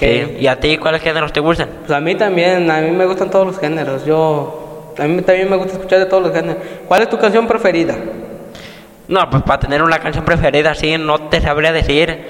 ¿Y 0.00 0.46
a 0.48 0.58
ti 0.58 0.78
cuáles 0.78 1.00
géneros 1.00 1.32
te 1.32 1.38
gustan? 1.40 1.68
Pues 1.86 1.92
a 1.96 2.00
mí 2.00 2.14
también, 2.16 2.68
a 2.70 2.80
mí 2.80 2.90
me 2.90 3.06
gustan 3.06 3.30
todos 3.30 3.46
los 3.46 3.58
géneros. 3.58 4.04
Yo, 4.04 4.94
a 4.98 5.02
mí 5.04 5.22
también 5.22 5.48
me 5.48 5.56
gusta 5.56 5.74
escuchar 5.74 6.00
de 6.00 6.06
todos 6.06 6.24
los 6.24 6.32
géneros. 6.32 6.56
¿Cuál 6.88 7.02
es 7.02 7.08
tu 7.08 7.18
canción 7.18 7.46
preferida? 7.46 7.94
No, 9.06 9.28
pues 9.30 9.42
para 9.44 9.60
tener 9.60 9.82
una 9.82 9.98
canción 10.00 10.24
preferida 10.24 10.70
así 10.72 10.96
no 10.98 11.28
te 11.28 11.40
sabría 11.40 11.72
decir 11.72 12.24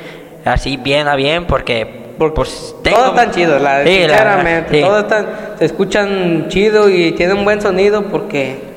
así 0.44 0.76
bien 0.76 1.06
a 1.08 1.14
bien 1.14 1.46
porque 1.46 1.86
pues 2.18 2.74
Todos 2.84 3.08
están 3.08 3.30
chidos, 3.30 3.60
la, 3.62 3.84
Sí, 3.84 4.00
la- 4.00 4.08
sinceramente. 4.08 4.74
sí. 4.76 4.80
Todos 4.82 5.02
están, 5.02 5.26
se 5.58 5.64
escuchan 5.64 6.46
chido 6.48 6.88
y 6.90 7.12
tienen 7.12 7.38
un 7.38 7.44
buen 7.44 7.60
sonido 7.60 8.02
porque 8.04 8.71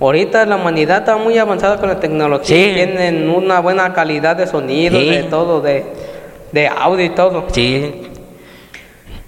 ahorita 0.00 0.44
la 0.46 0.56
humanidad 0.56 0.98
está 0.98 1.16
muy 1.16 1.38
avanzada 1.38 1.78
con 1.78 1.88
la 1.88 1.98
tecnología. 2.00 2.46
Sí. 2.56 2.72
Tienen 2.74 3.28
una 3.28 3.60
buena 3.60 3.92
calidad 3.92 4.36
de 4.36 4.46
sonido, 4.46 4.98
Sí. 4.98 5.08
de 5.10 5.22
todo, 5.24 5.60
de, 5.60 5.84
de 6.52 6.68
audio 6.68 7.04
y 7.04 7.10
todo. 7.10 7.44
Sí. 7.52 8.02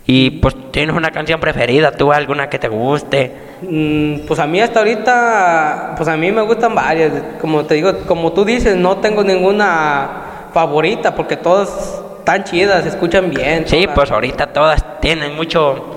Y 0.07 0.31
pues 0.31 0.57
tienes 0.73 0.97
una 0.97 1.11
canción 1.11 1.39
preferida, 1.39 1.93
tú 1.93 2.13
alguna 2.13 2.49
que 2.49 2.59
te 2.59 2.69
guste. 2.69 3.33
Mm, 3.63 4.21
Pues 4.27 4.41
a 4.41 4.47
mí 4.47 4.61
hasta 4.61 4.81
ahorita, 4.81 5.95
pues 5.97 6.09
a 6.09 6.17
mí 6.17 6.33
me 6.33 6.43
gustan 6.43 6.75
varias. 6.75 7.13
Como 7.41 7.65
te 7.65 7.75
digo, 7.75 7.93
como 8.09 8.33
tú 8.33 8.45
dices, 8.45 8.75
no 8.77 8.97
tengo 8.97 9.23
ninguna 9.23 10.49
favorita 10.53 11.15
porque 11.15 11.37
todas 11.37 12.03
están 12.19 12.43
chidas, 12.45 12.83
se 12.83 12.89
escuchan 12.89 13.31
bien. 13.31 13.65
Sí, 13.69 13.83
todas. 13.83 13.95
pues 13.95 14.11
ahorita 14.11 14.49
todas 14.49 15.01
tienen 15.01 15.37
mucho, 15.37 15.95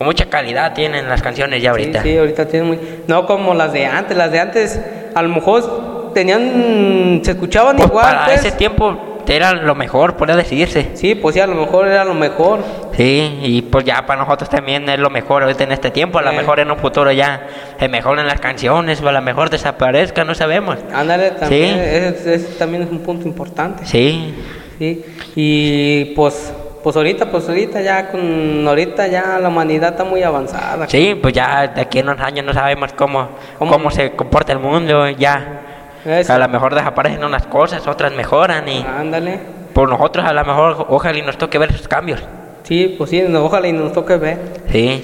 mucha 0.00 0.26
calidad 0.26 0.72
tienen 0.74 1.08
las 1.08 1.22
canciones 1.22 1.62
ya 1.62 1.70
ahorita. 1.70 2.02
Sí, 2.02 2.10
sí, 2.12 2.18
ahorita 2.18 2.46
tienen 2.48 2.68
muy... 2.68 2.78
No 3.06 3.26
como 3.26 3.54
las 3.54 3.72
de 3.72 3.86
antes, 3.86 4.16
las 4.16 4.30
de 4.32 4.40
antes 4.40 4.80
a 5.14 5.22
lo 5.22 5.28
mejor 5.28 6.12
tenían, 6.14 7.20
se 7.24 7.32
escuchaban 7.32 7.76
Pues 7.76 7.88
igual. 7.88 8.04
para 8.04 8.24
pues. 8.26 8.40
ese 8.44 8.52
tiempo 8.52 9.10
era 9.26 9.52
lo 9.52 9.74
mejor, 9.74 10.16
podría 10.16 10.36
decirse. 10.36 10.90
Sí, 10.94 11.14
pues 11.14 11.34
sí, 11.34 11.40
a 11.40 11.46
lo 11.46 11.54
mejor 11.54 11.88
era 11.88 12.04
lo 12.04 12.12
mejor. 12.14 12.60
Sí, 12.94 13.38
y 13.42 13.62
pues 13.62 13.84
ya 13.84 14.04
para 14.04 14.20
nosotros 14.22 14.50
también 14.50 14.86
es 14.88 14.98
lo 14.98 15.08
mejor 15.10 15.42
ahorita 15.44 15.64
en 15.64 15.72
este 15.72 15.90
tiempo, 15.90 16.18
a 16.18 16.22
lo 16.22 16.30
Eh. 16.30 16.36
mejor 16.36 16.60
en 16.60 16.70
un 16.70 16.76
futuro 16.76 17.10
ya 17.10 17.46
se 17.80 17.88
mejoren 17.88 18.26
las 18.26 18.38
canciones 18.40 19.00
o 19.00 19.08
a 19.08 19.12
lo 19.12 19.22
mejor 19.22 19.48
desaparezca, 19.48 20.24
no 20.24 20.34
sabemos. 20.34 20.76
Ándale, 20.92 21.30
también, 21.32 21.74
Sí. 21.74 21.80
ese, 21.80 22.34
ese 22.34 22.46
también 22.58 22.82
es 22.82 22.90
un 22.90 22.98
punto 23.00 23.26
importante. 23.26 23.86
Sí, 23.86 24.34
Sí, 24.78 25.04
y 25.36 26.04
pues, 26.16 26.52
pues 26.84 26.96
ahorita, 26.96 27.30
pues 27.30 27.48
ahorita 27.48 27.80
ya 27.80 28.10
con, 28.10 28.68
ahorita 28.68 29.06
ya 29.06 29.38
la 29.40 29.48
humanidad 29.48 29.92
está 29.92 30.04
muy 30.04 30.22
avanzada. 30.22 30.86
sí, 30.86 31.18
pues 31.20 31.32
ya 31.32 31.66
de 31.66 31.80
aquí 31.80 32.00
en 32.00 32.10
unos 32.10 32.20
años 32.20 32.44
no 32.44 32.52
sabemos 32.52 32.92
cómo, 32.92 33.30
¿Cómo? 33.58 33.72
cómo, 33.72 33.90
se 33.90 34.12
comporta 34.12 34.52
el 34.52 34.58
mundo, 34.58 35.08
ya. 35.08 35.62
Eso. 36.04 36.34
A 36.34 36.38
lo 36.38 36.46
mejor 36.46 36.74
desaparecen 36.74 37.24
unas 37.24 37.46
cosas, 37.46 37.86
otras 37.86 38.12
mejoran 38.12 38.68
y 38.68 38.84
Ándale. 38.86 39.40
por 39.72 39.88
nosotros 39.88 40.26
a 40.26 40.34
lo 40.34 40.44
mejor 40.44 40.84
ojalá 40.90 41.18
y 41.18 41.22
nos 41.22 41.38
toque 41.38 41.56
ver 41.56 41.70
esos 41.70 41.88
cambios. 41.88 42.22
Sí, 42.64 42.94
pues 42.98 43.08
sí, 43.08 43.22
ojalá 43.22 43.66
y 43.66 43.72
nos 43.72 43.94
toque 43.94 44.16
ver. 44.18 44.38
Sí, 44.70 45.02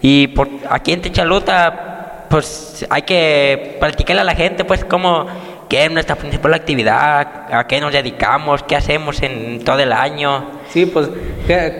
y 0.00 0.28
por 0.28 0.48
aquí 0.70 0.94
en 0.94 1.02
Techaluta, 1.02 2.24
pues 2.30 2.86
hay 2.88 3.02
que 3.02 3.76
practicarle 3.78 4.22
a 4.22 4.24
la 4.24 4.34
gente, 4.34 4.64
pues, 4.64 4.82
cómo, 4.82 5.26
qué 5.68 5.84
es 5.84 5.90
nuestra 5.90 6.16
principal 6.16 6.54
actividad, 6.54 7.52
a 7.52 7.66
qué 7.66 7.80
nos 7.80 7.92
dedicamos, 7.92 8.62
qué 8.62 8.76
hacemos 8.76 9.22
en 9.22 9.62
todo 9.64 9.78
el 9.80 9.92
año. 9.92 10.46
Sí, 10.70 10.86
pues 10.86 11.08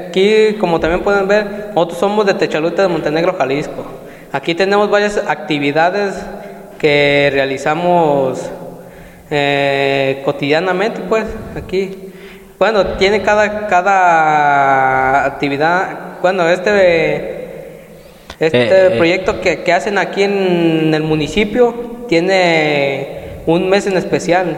aquí, 0.08 0.54
como 0.60 0.78
también 0.78 1.02
pueden 1.02 1.26
ver, 1.26 1.70
nosotros 1.74 1.98
somos 1.98 2.26
de 2.26 2.34
Techaluta 2.34 2.82
de 2.82 2.88
Montenegro, 2.88 3.34
Jalisco. 3.36 3.84
Aquí 4.32 4.54
tenemos 4.54 4.90
varias 4.90 5.16
actividades 5.26 6.14
que 6.78 7.30
realizamos 7.32 8.50
eh, 9.30 10.22
cotidianamente, 10.24 11.00
pues, 11.08 11.24
aquí. 11.56 12.12
Bueno, 12.58 12.84
tiene 12.98 13.22
cada, 13.22 13.68
cada 13.68 15.24
actividad, 15.24 16.18
bueno, 16.20 16.48
este, 16.48 17.46
este 18.38 18.58
Eh, 18.58 18.86
eh. 18.86 18.94
proyecto 18.96 19.40
que, 19.40 19.62
que 19.62 19.72
hacen 19.72 19.96
aquí 19.96 20.24
en 20.24 20.92
el 20.92 21.02
municipio 21.02 21.74
tiene 22.08 23.17
un 23.48 23.68
mes 23.68 23.86
en 23.86 23.96
especial. 23.96 24.56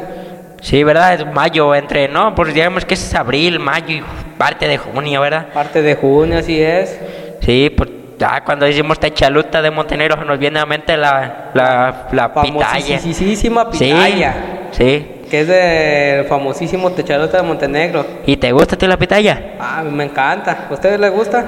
Sí, 0.60 0.84
¿verdad? 0.84 1.14
Es 1.14 1.26
mayo, 1.32 1.74
entre, 1.74 2.08
no, 2.08 2.34
pues 2.34 2.52
digamos 2.52 2.84
que 2.84 2.94
es 2.94 3.14
abril, 3.14 3.58
mayo 3.60 3.94
y 3.96 4.02
parte 4.36 4.68
de 4.68 4.76
junio, 4.78 5.20
¿verdad? 5.20 5.46
Parte 5.54 5.80
de 5.80 5.94
junio, 5.94 6.38
así 6.38 6.60
es. 6.60 6.98
Sí, 7.40 7.72
pues 7.74 7.88
ya 8.18 8.42
cuando 8.44 8.66
decimos 8.66 8.98
Techaluta 9.00 9.62
de 9.62 9.70
Montenegro 9.70 10.22
nos 10.24 10.38
viene 10.38 10.58
a 10.58 10.62
la 10.62 10.66
mente 10.66 10.96
la, 10.96 11.50
la, 11.54 12.08
la 12.12 12.34
pitaya. 12.34 12.98
Famosísima 12.98 13.66
Sí, 13.72 13.84
pitaya. 13.86 14.34
sí. 14.72 15.06
Que 15.30 15.40
es 15.42 15.46
del 15.46 16.24
famosísimo 16.26 16.90
Techalota 16.90 17.36
de 17.38 17.42
Montenegro. 17.44 18.04
¿Y 18.26 18.36
te 18.36 18.50
gusta 18.52 18.76
ti 18.76 18.86
la 18.88 18.96
pitaya? 18.98 19.54
Ah, 19.60 19.82
me 19.88 20.04
encanta. 20.04 20.66
¿A 20.68 20.74
ustedes 20.74 20.98
les 20.98 21.10
gusta? 21.12 21.44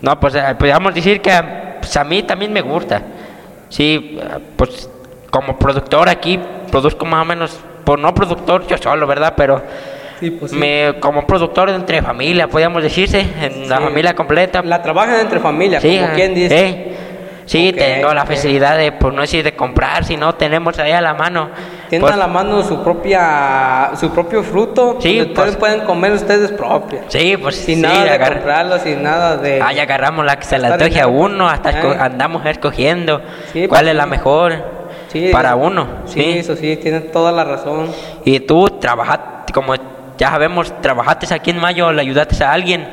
No, 0.00 0.18
pues 0.18 0.34
eh, 0.34 0.42
podríamos 0.58 0.94
decir 0.94 1.20
que 1.20 1.30
pues, 1.78 1.94
a 1.96 2.02
mí 2.02 2.22
también 2.22 2.52
me 2.52 2.62
gusta. 2.62 3.02
Sí, 3.68 4.18
eh, 4.20 4.38
pues 4.56 4.88
como 5.32 5.56
productor 5.58 6.08
aquí 6.10 6.38
produzco 6.70 7.06
más 7.06 7.22
o 7.22 7.24
menos, 7.24 7.58
pues 7.84 7.98
no 7.98 8.14
productor 8.14 8.66
yo 8.66 8.76
solo, 8.76 9.06
¿verdad? 9.06 9.32
Pero 9.34 9.62
Sí, 10.20 10.30
pues 10.30 10.52
me, 10.52 10.94
como 11.00 11.26
productor 11.26 11.70
entre 11.70 12.00
familia, 12.02 12.46
podríamos 12.48 12.82
decirse, 12.82 13.20
en 13.40 13.66
la 13.68 13.78
Sí. 13.78 13.82
familia 13.82 14.14
completa. 14.14 14.62
La 14.62 14.80
trabajan 14.82 15.18
entre 15.20 15.40
familias, 15.40 15.82
sí, 15.82 15.98
como 15.98 16.12
quien 16.14 16.34
dice. 16.34 16.68
eh, 16.68 16.96
sí, 17.46 17.70
Ok, 17.72 17.78
tengo 17.78 18.12
la 18.14 18.22
ok. 18.22 18.28
facilidad 18.28 18.76
de, 18.76 18.92
pues 18.92 19.12
no 19.14 19.22
decir 19.22 19.42
de 19.42 19.56
comprar, 19.56 20.04
sino 20.04 20.34
tenemos 20.34 20.78
ahí 20.78 20.92
a 20.92 21.00
la 21.00 21.14
mano. 21.14 21.48
Tienen 21.88 22.02
Pues, 22.02 22.12
a 22.14 22.16
la 22.18 22.26
mano 22.28 22.62
su 22.62 22.82
propia 22.84 23.90
su 23.98 24.10
propio 24.10 24.42
fruto. 24.42 24.98
Sí, 25.00 25.16
pues- 25.16 25.28
ustedes 25.28 25.56
pueden 25.56 25.80
comer 25.80 26.12
ustedes 26.12 26.52
propios. 26.52 27.02
Sí, 27.08 27.36
pues 27.36 27.56
Sin 27.56 27.76
sí, 27.76 27.80
nada 27.82 28.04
de 28.04 28.18
comprarlo, 28.20 28.78
sin 28.78 29.02
nada 29.02 29.36
de. 29.38 29.60
Ahí 29.62 29.78
agarramos 29.80 30.24
la 30.26 30.36
que 30.36 30.44
se 30.44 30.56
Estar 30.56 30.72
antoje 30.74 31.00
a 31.00 31.06
uno, 31.08 31.48
hasta 31.48 31.70
Eh. 31.70 31.96
andamos 31.98 32.44
escogiendo 32.46 33.20
Sí, 33.52 33.66
cuál 33.66 33.80
pues, 33.80 33.90
es 33.90 33.96
la 33.96 34.06
mejor 34.06 34.81
Sí, 35.12 35.28
para 35.30 35.54
uno. 35.56 35.86
Sí, 36.06 36.38
eso 36.38 36.56
sí, 36.56 36.76
tienen 36.76 37.12
toda 37.12 37.30
la 37.32 37.44
razón. 37.44 37.90
Y 38.24 38.40
tú 38.40 38.66
trabajaste, 38.80 39.52
como 39.52 39.74
ya 40.18 40.30
sabemos, 40.30 40.72
trabajaste 40.80 41.32
aquí 41.34 41.50
en 41.50 41.58
mayo, 41.58 41.92
le 41.92 42.00
ayudaste 42.00 42.42
a 42.42 42.52
alguien. 42.52 42.86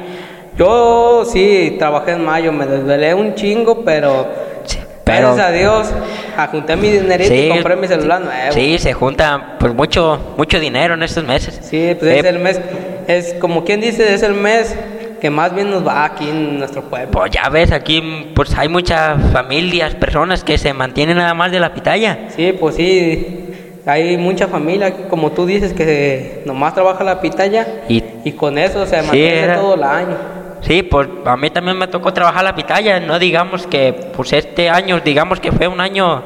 Yo 0.57 1.23
sí 1.25 1.75
trabajé 1.79 2.11
en 2.11 2.25
mayo, 2.25 2.51
me 2.51 2.65
desvelé 2.65 3.13
un 3.13 3.33
chingo, 3.35 3.85
pero, 3.85 4.27
Sí, 4.65 4.77
pero 5.05 5.33
gracias 5.35 5.47
a 5.47 5.51
Dios 5.51 5.88
ajunté 6.35 6.75
mi 6.75 6.89
dinerito 6.89 7.33
y 7.33 7.49
compré 7.49 7.75
mi 7.77 7.88
celular 7.88 8.19
nuevo. 8.21 8.51
Sí, 8.53 8.77
se 8.77 8.93
junta 8.93 9.55
pues 9.59 9.73
mucho 9.73 10.33
mucho 10.38 10.59
dinero 10.59 10.95
en 10.95 11.03
estos 11.03 11.23
meses. 11.23 11.59
Sí, 11.61 11.95
pues 11.97 12.11
Eh, 12.11 12.19
es 12.19 12.25
el 12.25 12.39
mes, 12.39 12.59
es 13.07 13.33
como 13.35 13.63
quien 13.63 13.79
dice, 13.79 14.13
es 14.13 14.21
el 14.23 14.33
mes 14.33 14.75
que 15.19 15.29
más 15.29 15.53
bien 15.53 15.69
nos 15.71 15.85
va 15.85 16.05
aquí 16.05 16.29
en 16.29 16.59
nuestro 16.59 16.83
pueblo. 16.83 17.11
Pues 17.11 17.31
ya 17.31 17.49
ves, 17.49 17.71
aquí 17.71 18.31
pues 18.35 18.57
hay 18.57 18.67
muchas 18.69 19.31
familias, 19.31 19.95
personas 19.95 20.43
que 20.43 20.57
se 20.57 20.73
mantienen 20.73 21.17
nada 21.17 21.33
más 21.33 21.51
de 21.51 21.59
la 21.59 21.73
pitaya. 21.73 22.27
Sí, 22.35 22.53
pues 22.59 22.75
sí, 22.75 23.45
Hay 23.85 24.17
mucha 24.17 24.47
familia, 24.47 25.07
como 25.09 25.31
tú 25.31 25.47
dices, 25.47 25.73
que 25.73 26.43
nomás 26.45 26.75
trabaja 26.75 27.03
la 27.03 27.21
pitaya 27.21 27.65
Y- 27.88 28.03
y, 28.23 28.33
con 28.33 28.57
eso 28.59 28.85
se 28.85 28.97
Sí, 28.99 29.07
mantiene 29.07 29.39
era- 29.39 29.55
todo 29.55 29.73
el 29.75 29.83
año. 29.83 30.15
Sí, 30.61 30.83
pues 30.83 31.07
a 31.25 31.35
mí 31.38 31.49
también 31.49 31.75
me 31.77 31.88
tocó 31.88 32.13
trabajar 32.13 32.43
la 32.43 32.53
pitaya, 32.53 32.99
no 32.99 33.17
digamos 33.17 33.65
que 33.65 33.93
pues 34.15 34.33
este 34.33 34.69
año, 34.69 34.99
digamos 34.99 35.39
que 35.39 35.51
fue 35.51 35.67
un 35.67 35.79
año 35.79 36.21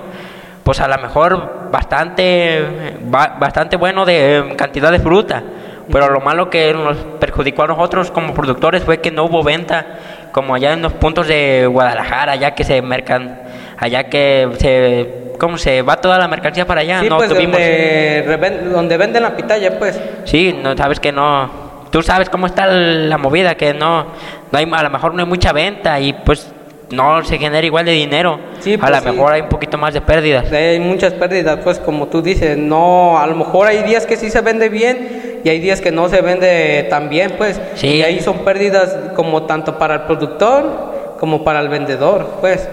pues 0.64 0.82
a 0.82 0.88
lo 0.90 0.98
mejor 0.98 1.70
bastante 1.72 2.66
ba- 3.06 3.38
bastante 3.40 3.78
bueno 3.78 4.04
de 4.06 4.56
cantidad 4.58 4.92
de 4.92 5.00
fruta, 5.00 5.44
pero 5.92 6.10
lo 6.10 6.22
malo 6.22 6.50
que 6.50 6.74
nos 6.74 6.98
perjudicó 7.20 7.64
a 7.64 7.68
nosotros 7.68 8.12
como 8.12 8.34
productores 8.34 8.84
fue 8.84 9.00
que 9.00 9.12
no 9.12 9.26
hubo 9.26 9.44
venta 9.44 10.00
como 10.32 10.56
allá 10.56 10.74
en 10.74 10.82
los 10.82 10.94
puntos 10.94 11.28
de 11.28 11.68
Guadalajara, 11.68 12.34
allá 12.34 12.56
que 12.56 12.64
se 12.64 12.82
mercan, 12.82 13.40
allá 13.78 14.06
que 14.06 14.50
se 14.58 15.24
cómo 15.38 15.58
se 15.58 15.82
va 15.82 15.98
toda 15.98 16.18
la 16.18 16.28
mercancía 16.28 16.66
para 16.66 16.82
allá, 16.82 17.02
sí, 17.02 17.10
no 17.10 17.18
pues 17.18 17.30
tuvimos 17.30 17.58
donde, 17.60 18.70
donde 18.72 18.98
venden 18.98 19.24
la 19.24 19.36
pitaya, 19.36 19.78
pues. 19.78 20.00
Sí, 20.26 20.58
no 20.62 20.76
sabes 20.78 21.00
que 21.00 21.12
no. 21.12 21.64
Tú 21.92 22.02
sabes 22.02 22.30
cómo 22.30 22.48
está 22.48 22.66
la 22.66 23.18
movida, 23.18 23.56
que 23.56 23.74
no, 23.74 24.06
no 24.52 24.58
hay, 24.58 24.68
a 24.72 24.84
lo 24.84 24.90
mejor 24.90 25.14
no 25.14 25.22
hay 25.22 25.28
mucha 25.28 25.52
venta 25.52 26.00
y 26.00 26.14
pues 26.14 26.52
no 26.90 27.24
se 27.24 27.38
genera 27.38 27.66
igual 27.66 27.86
de 27.86 27.92
dinero. 27.92 28.40
Sí, 28.60 28.76
a 28.76 28.78
pues 28.80 28.92
lo 28.92 28.98
sí. 29.00 29.06
mejor 29.06 29.34
hay 29.34 29.42
un 29.42 29.50
poquito 29.50 29.78
más 29.78 29.94
de 29.94 30.02
pérdidas. 30.02 30.52
Hay 30.52 30.80
muchas 30.80 31.14
pérdidas, 31.14 31.60
pues 31.64 31.78
como 31.80 32.08
tú 32.08 32.22
dices, 32.22 32.58
no, 32.58 33.20
a 33.20 33.28
lo 33.28 33.36
mejor 33.36 33.68
hay 33.68 33.84
días 33.84 34.06
que 34.06 34.16
sí 34.18 34.32
se 34.32 34.42
vende 34.42 34.70
bien 34.70 35.23
y 35.44 35.50
hay 35.50 35.60
días 35.60 35.82
que 35.82 35.92
no 35.92 36.10
se 36.10 36.22
vende 36.22 36.86
tan 36.90 37.10
bien, 37.10 37.34
pues. 37.38 37.60
Sí. 37.76 37.88
Y 37.88 38.02
ahí 38.04 38.20
son 38.22 38.40
pérdidas 38.40 38.96
como 39.16 39.44
tanto 39.44 39.78
para 39.78 39.96
el 39.96 40.02
productor 40.02 40.94
como 41.20 41.44
para 41.44 41.60
el 41.62 41.70
vendedor, 41.70 42.38
pues. 42.42 42.68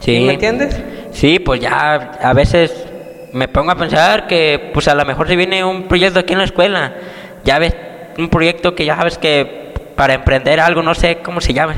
Sí. 0.00 0.20
¿Me 0.20 0.34
entiendes? 0.34 0.76
Sí, 1.12 1.38
pues 1.38 1.60
ya 1.60 2.12
a 2.22 2.32
veces 2.32 2.72
me 3.32 3.48
pongo 3.48 3.72
a 3.72 3.76
pensar 3.76 4.26
que 4.26 4.70
pues 4.72 4.86
a 4.88 4.94
lo 4.94 5.04
mejor 5.04 5.26
se 5.28 5.36
viene 5.36 5.64
un 5.64 5.84
proyecto 5.88 6.20
aquí 6.20 6.32
en 6.32 6.38
la 6.38 6.44
escuela. 6.44 6.94
Ya 7.44 7.58
ves, 7.58 7.74
un 8.16 8.28
proyecto 8.28 8.74
que 8.74 8.84
ya 8.84 8.96
sabes 8.96 9.18
que 9.18 9.72
para 9.96 10.14
emprender 10.14 10.60
algo, 10.60 10.82
no 10.82 10.94
sé 10.94 11.18
cómo 11.22 11.40
se 11.40 11.52
llama, 11.52 11.74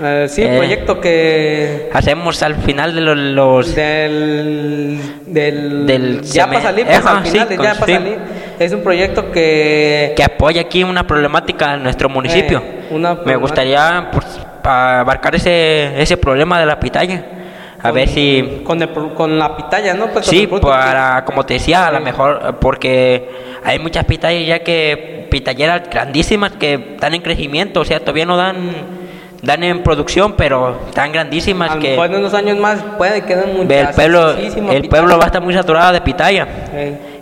Eh, 0.00 0.26
sí, 0.28 0.42
Eh. 0.42 0.54
proyecto 0.56 1.00
que 1.00 1.90
hacemos 1.92 2.42
al 2.42 2.54
final 2.56 2.94
de 2.94 3.00
los... 3.00 3.16
los- 3.18 3.74
del, 3.74 5.00
del, 5.26 5.86
Del 5.86 6.22
ya 6.22 6.46
para 6.46 6.60
salir, 6.62 6.86
pues, 6.86 7.04
al 7.06 7.24
final, 7.24 7.48
sí, 7.48 7.56
de 7.56 7.62
ya 7.64 7.74
para 7.74 7.92
salir. 7.94 8.18
Es 8.58 8.72
un 8.72 8.82
proyecto 8.82 9.30
que 9.30 10.14
que 10.16 10.24
apoya 10.24 10.62
aquí 10.62 10.82
una 10.82 11.06
problemática 11.06 11.74
en 11.74 11.82
nuestro 11.82 12.08
municipio. 12.08 12.58
Eh, 12.58 12.88
una 12.90 13.14
Me 13.14 13.36
gustaría 13.36 14.08
pues, 14.12 14.26
abarcar 14.62 15.34
ese, 15.34 16.00
ese 16.00 16.16
problema 16.16 16.58
de 16.58 16.66
la 16.66 16.78
pitaya. 16.78 17.24
A 17.80 17.92
ver 17.92 18.08
si... 18.08 18.62
con, 18.64 18.82
el 18.82 18.88
con 19.14 19.38
la 19.38 19.56
pitaya, 19.56 19.94
¿no? 19.94 20.06
Pues 20.08 20.24
con 20.26 20.34
Sí, 20.34 20.48
para, 20.48 21.24
como 21.24 21.46
te 21.46 21.54
decía, 21.54 21.86
a 21.86 21.92
lo 21.92 22.00
mejor, 22.00 22.56
porque 22.60 23.30
hay 23.64 23.78
muchas 23.78 24.04
pitayas 24.04 24.46
ya 24.46 24.58
que, 24.64 25.28
pitalleras 25.30 25.88
grandísimas 25.88 26.52
que 26.52 26.74
están 26.94 27.14
en 27.14 27.22
crecimiento, 27.22 27.80
o 27.80 27.84
sea, 27.84 28.00
todavía 28.00 28.26
no 28.26 28.36
dan, 28.36 28.56
dan 29.42 29.62
en 29.62 29.82
producción, 29.84 30.34
pero 30.36 30.76
están 30.88 31.12
grandísimas 31.12 31.70
A 31.70 31.78
que 31.78 31.94
en 31.94 32.14
unos 32.14 32.34
años 32.34 32.58
más 32.58 32.82
puede 32.96 33.22
que 33.22 33.36
den 33.36 33.50
el 33.50 33.66
muchas. 33.66 33.94
pueblo, 33.94 34.32
el 34.32 34.88
pueblo 34.88 35.16
va 35.16 35.24
a 35.24 35.26
estar 35.26 35.42
muy 35.42 35.54
saturado 35.54 35.92
de 35.92 36.00
pitaya 36.00 36.48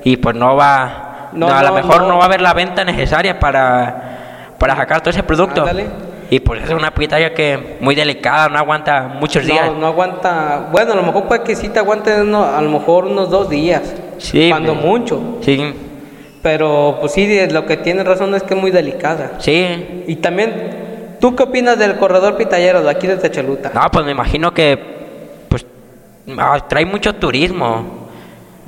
y 0.05 0.16
pues 0.16 0.35
no 0.37 0.57
va, 0.57 1.06
No, 1.37 1.49
no, 1.49 1.55
a 1.55 1.62
lo 1.62 1.73
mejor 1.75 2.02
no. 2.02 2.16
va 2.16 2.23
a 2.25 2.26
haber 2.26 2.40
la 2.40 2.55
venta 2.55 2.85
necesaria 2.85 3.38
para, 3.38 4.55
para 4.59 4.75
sacar 4.75 5.00
todo 5.00 5.11
ese 5.11 5.23
producto. 5.23 5.61
Ándale. 5.61 5.87
Y 6.28 6.40
pues 6.40 6.64
es 6.64 6.71
una 6.71 6.90
pitaya 6.93 7.33
que 7.35 7.76
muy 7.81 7.95
delicada, 7.95 8.49
no 8.49 8.59
aguanta 8.59 9.16
muchos 9.21 9.45
días. 9.47 9.66
No, 9.71 9.78
no 9.78 9.87
aguanta. 9.87 10.69
Bueno, 10.73 10.93
a 10.93 10.97
lo 10.97 11.02
mejor 11.05 11.25
puede 11.28 11.43
que 11.45 11.55
sí 11.55 11.69
te 11.69 11.78
aguante 11.78 12.11
a 12.12 12.25
lo 12.25 12.71
mejor 12.71 13.05
unos 13.05 13.31
dos 13.31 13.49
días. 13.49 13.95
Sí, 14.19 14.49
Cuando 14.50 14.75
me- 14.75 14.81
mucho. 14.83 15.38
Sí, 15.43 15.73
Pero 16.43 16.97
pues 17.00 17.12
sí, 17.12 17.47
lo 17.50 17.64
que 17.66 17.76
tiene 17.76 18.02
razón 18.02 18.35
es 18.35 18.43
que 18.43 18.55
es 18.55 18.61
muy 18.61 18.71
delicada. 18.73 19.33
sí. 19.38 20.05
Y 20.09 20.16
también, 20.16 21.16
¿tú 21.21 21.37
qué 21.37 21.45
opinas 21.45 21.78
del 21.78 21.97
corredor 21.97 22.37
pitallero 22.37 22.83
de 22.83 22.90
aquí 22.90 23.07
de 23.07 23.16
Techaluta? 23.16 23.71
No, 23.75 23.88
pues 23.90 24.05
me 24.05 24.11
imagino 24.12 24.52
que 24.52 24.78
pues 25.49 25.64
ah, 26.38 26.59
trae 26.69 26.85
mucho 26.87 27.14
turismo. 27.14 27.96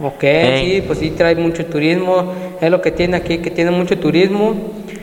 Ok, 0.00 0.23
sí, 0.61 0.83
pues 0.87 1.00
sí 1.00 1.11
trae 1.11 1.35
mucho 1.35 1.67
turismo. 1.67 2.33
Es 2.61 2.71
lo 2.71 2.81
que 2.81 2.93
tiene 2.93 3.17
aquí, 3.17 3.38
que 3.38 3.50
tiene 3.50 3.71
mucho 3.73 3.99
turismo. 3.99 4.54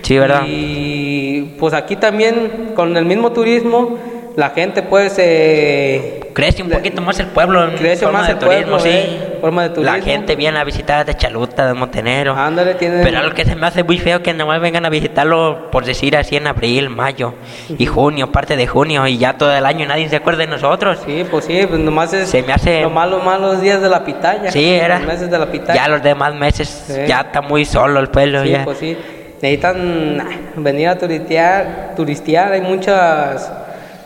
Sí, 0.02 0.18
¿verdad? 0.18 0.44
Y 0.48 1.42
pues 1.60 1.74
aquí 1.74 1.98
también, 1.98 2.72
con 2.76 2.96
el 2.96 3.06
mismo 3.06 3.32
turismo, 3.32 3.98
la 4.36 4.52
gente 4.52 4.84
pues 4.84 5.16
eh, 5.18 6.25
Crece 6.36 6.62
un 6.62 6.70
poquito 6.70 7.02
más 7.02 7.18
el 7.22 7.28
pueblo 7.28 7.64
en 7.64 7.78
Crece 7.78 8.04
forma 8.04 8.20
más 8.20 8.28
de 8.28 8.34
el 8.34 8.40
turismo, 8.40 8.78
pueblo, 8.78 8.80
sí. 8.84 8.90
eh, 8.92 9.38
forma 9.40 9.64
de 9.64 9.70
La 9.70 9.74
turismo. 9.94 10.04
gente 10.04 10.36
viene 10.36 10.60
a 10.60 10.66
visitar 10.66 11.06
de 11.06 11.16
Chaluta, 11.16 11.66
de 11.66 11.74
Montenegro. 11.74 12.36
Ándale, 12.36 12.76
tiene- 12.76 13.02
Pero 13.04 13.20
algo 13.20 13.34
que 13.34 13.46
se 13.46 13.56
me 13.56 13.66
hace 13.66 13.84
muy 13.86 13.98
feo 14.00 14.22
que 14.22 14.34
nomás 14.34 14.60
vengan 14.60 14.86
a 14.86 14.90
visitarlo, 14.90 15.72
por 15.72 15.86
decir 15.86 16.18
así, 16.18 16.36
en 16.36 16.48
abril, 16.48 16.90
mayo 16.90 17.36
y 17.78 17.86
junio, 17.86 18.34
parte 18.34 18.58
de 18.58 18.68
junio, 18.68 19.08
y 19.08 19.18
ya 19.18 19.38
todo 19.38 19.56
el 19.56 19.66
año 19.66 19.88
nadie 19.88 20.10
se 20.10 20.18
acuerda 20.18 20.40
de 20.40 20.48
nosotros. 20.48 21.00
Sí, 21.06 21.26
pues 21.32 21.46
sí, 21.46 21.66
pues 21.70 21.80
nomás 21.80 22.12
es 22.14 22.28
Se 22.30 22.44
me 22.44 22.52
hace- 22.52 22.82
los 22.82 22.92
malos, 22.92 23.24
malos 23.24 23.62
días 23.62 23.82
de 23.82 23.88
la 23.88 24.04
pitaya. 24.04 24.52
Sí, 24.52 24.74
era. 24.74 24.98
Los 25.00 25.08
meses 25.08 25.32
de 25.32 25.40
la 25.40 25.46
pitaya. 25.46 25.74
Ya 25.84 25.88
los 25.88 26.04
demás 26.04 26.36
meses 26.36 26.68
Sí. 26.88 27.02
ya 27.08 27.22
está 27.22 27.42
muy 27.42 27.64
solo 27.64 28.02
el 28.02 28.10
pueblo. 28.10 28.44
Sí, 28.44 28.50
ya. 28.50 28.66
pues 28.66 28.78
sí. 28.80 28.98
Necesitan 29.42 30.22
venir 30.58 30.90
a 30.90 30.98
turistear, 30.98 31.94
turistear. 31.96 32.52
Hay 32.54 32.62
muchas 32.62 33.52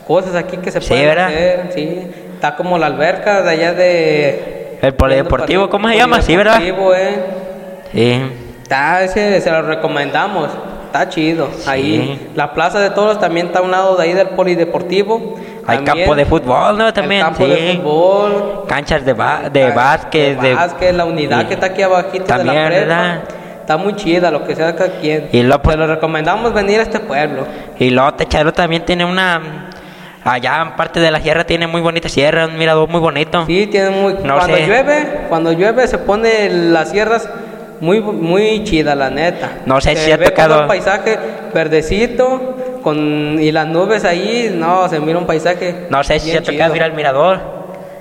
cosas 0.10 0.34
aquí 0.36 0.58
que 0.58 0.72
se 0.72 0.82
Sí, 0.82 0.90
pueden 0.90 1.06
¿verdad? 1.08 1.28
hacer. 1.28 1.70
Sí. 1.74 2.08
Está 2.34 2.56
como 2.56 2.78
la 2.80 2.88
alberca 2.88 3.44
de 3.44 3.50
allá 3.52 3.74
de... 3.74 4.78
El 4.82 4.94
polideportivo, 4.96 5.70
¿cómo 5.70 5.88
se 5.90 5.98
llama? 5.98 6.22
Sí, 6.22 6.36
¿verdad? 6.36 6.60
eh. 6.62 7.16
Sí. 7.94 8.22
Está, 8.64 9.04
ese 9.04 9.40
se 9.40 9.52
lo 9.52 9.62
recomendamos. 9.62 10.50
Está 10.88 11.08
chido. 11.10 11.50
Ahí. 11.68 12.18
Sí. 12.20 12.28
La 12.36 12.54
Plaza 12.54 12.80
de 12.80 12.90
Toros 12.90 13.20
también 13.20 13.48
está 13.48 13.60
a 13.60 13.62
un 13.62 13.70
lado 13.72 13.96
de 13.98 14.04
ahí 14.04 14.14
del 14.14 14.30
polideportivo. 14.30 15.36
Hay 15.68 15.78
También. 15.78 15.98
campo 15.98 16.16
de 16.16 16.26
fútbol, 16.26 16.78
¿no? 16.78 16.92
También, 16.94 17.22
campo 17.22 17.44
sí. 17.46 17.50
de 17.52 17.74
fútbol. 17.76 18.64
Canchas 18.68 19.06
de, 19.06 19.14
ba- 19.14 19.50
de 19.54 19.70
básquet. 19.72 20.40
De 20.40 20.50
de- 20.50 20.56
básquet, 20.56 20.96
la 20.96 21.06
unidad 21.06 21.42
y- 21.42 21.46
que 21.46 21.54
está 21.54 21.68
aquí 21.68 21.84
abajito 21.84 22.24
de 22.24 22.28
También, 22.28 22.56
la 22.56 22.66
prepa. 22.70 22.80
¿verdad? 22.80 23.20
Está 23.60 23.78
muy 23.78 23.96
chida, 23.96 24.32
lo 24.32 24.46
que 24.48 24.56
sea 24.56 24.76
cada 24.76 24.90
quien. 25.00 25.30
Y 25.32 25.44
luego, 25.44 25.62
pues- 25.62 25.76
Se 25.76 25.80
lo 25.80 25.86
recomendamos 25.88 26.54
venir 26.54 26.80
a 26.80 26.84
este 26.84 27.00
pueblo. 27.00 27.46
Y 27.78 27.92
luego 27.92 28.14
Techaro 28.16 28.52
también 28.52 28.84
tiene 28.84 29.06
una... 29.06 29.70
Allá 30.30 30.62
en 30.62 30.76
parte 30.76 31.00
de 31.00 31.10
la 31.12 31.20
sierra 31.20 31.44
tiene 31.46 31.66
muy 31.68 31.82
bonita 31.82 32.08
sierra, 32.10 32.46
un 32.46 32.58
mirador 32.58 32.88
muy 32.88 33.00
bonito. 33.00 33.46
Sí, 33.48 33.68
tiene 33.68 33.90
muy... 33.90 34.14
No 34.24 34.36
cuando 34.38 34.56
sé. 34.58 34.68
llueve, 34.68 35.08
cuando 35.30 35.52
llueve 35.52 35.88
se 35.88 35.98
pone 35.98 36.50
las 36.50 36.92
sierras 36.92 37.28
muy 37.80 38.00
muy 38.02 38.64
chida, 38.64 38.94
la 38.94 39.10
neta. 39.10 39.52
No 39.66 39.80
sé 39.82 39.96
Se 39.96 40.06
si 40.06 40.12
ha 40.12 40.22
tocado- 40.22 40.62
el 40.62 40.68
paisaje 40.68 41.18
verdecito 41.54 42.56
con 42.84 43.38
y 43.40 43.52
las 43.52 43.68
nubes 43.68 44.06
ahí, 44.06 44.54
no, 44.56 44.88
se 44.90 45.00
mira 45.00 45.18
un 45.18 45.26
paisaje 45.26 45.88
No 45.90 46.04
sé 46.04 46.20
si 46.20 46.36
ha 46.36 46.44
tocado 46.44 46.76
ir 46.76 46.84
al 46.84 46.94
mirador. 46.94 47.40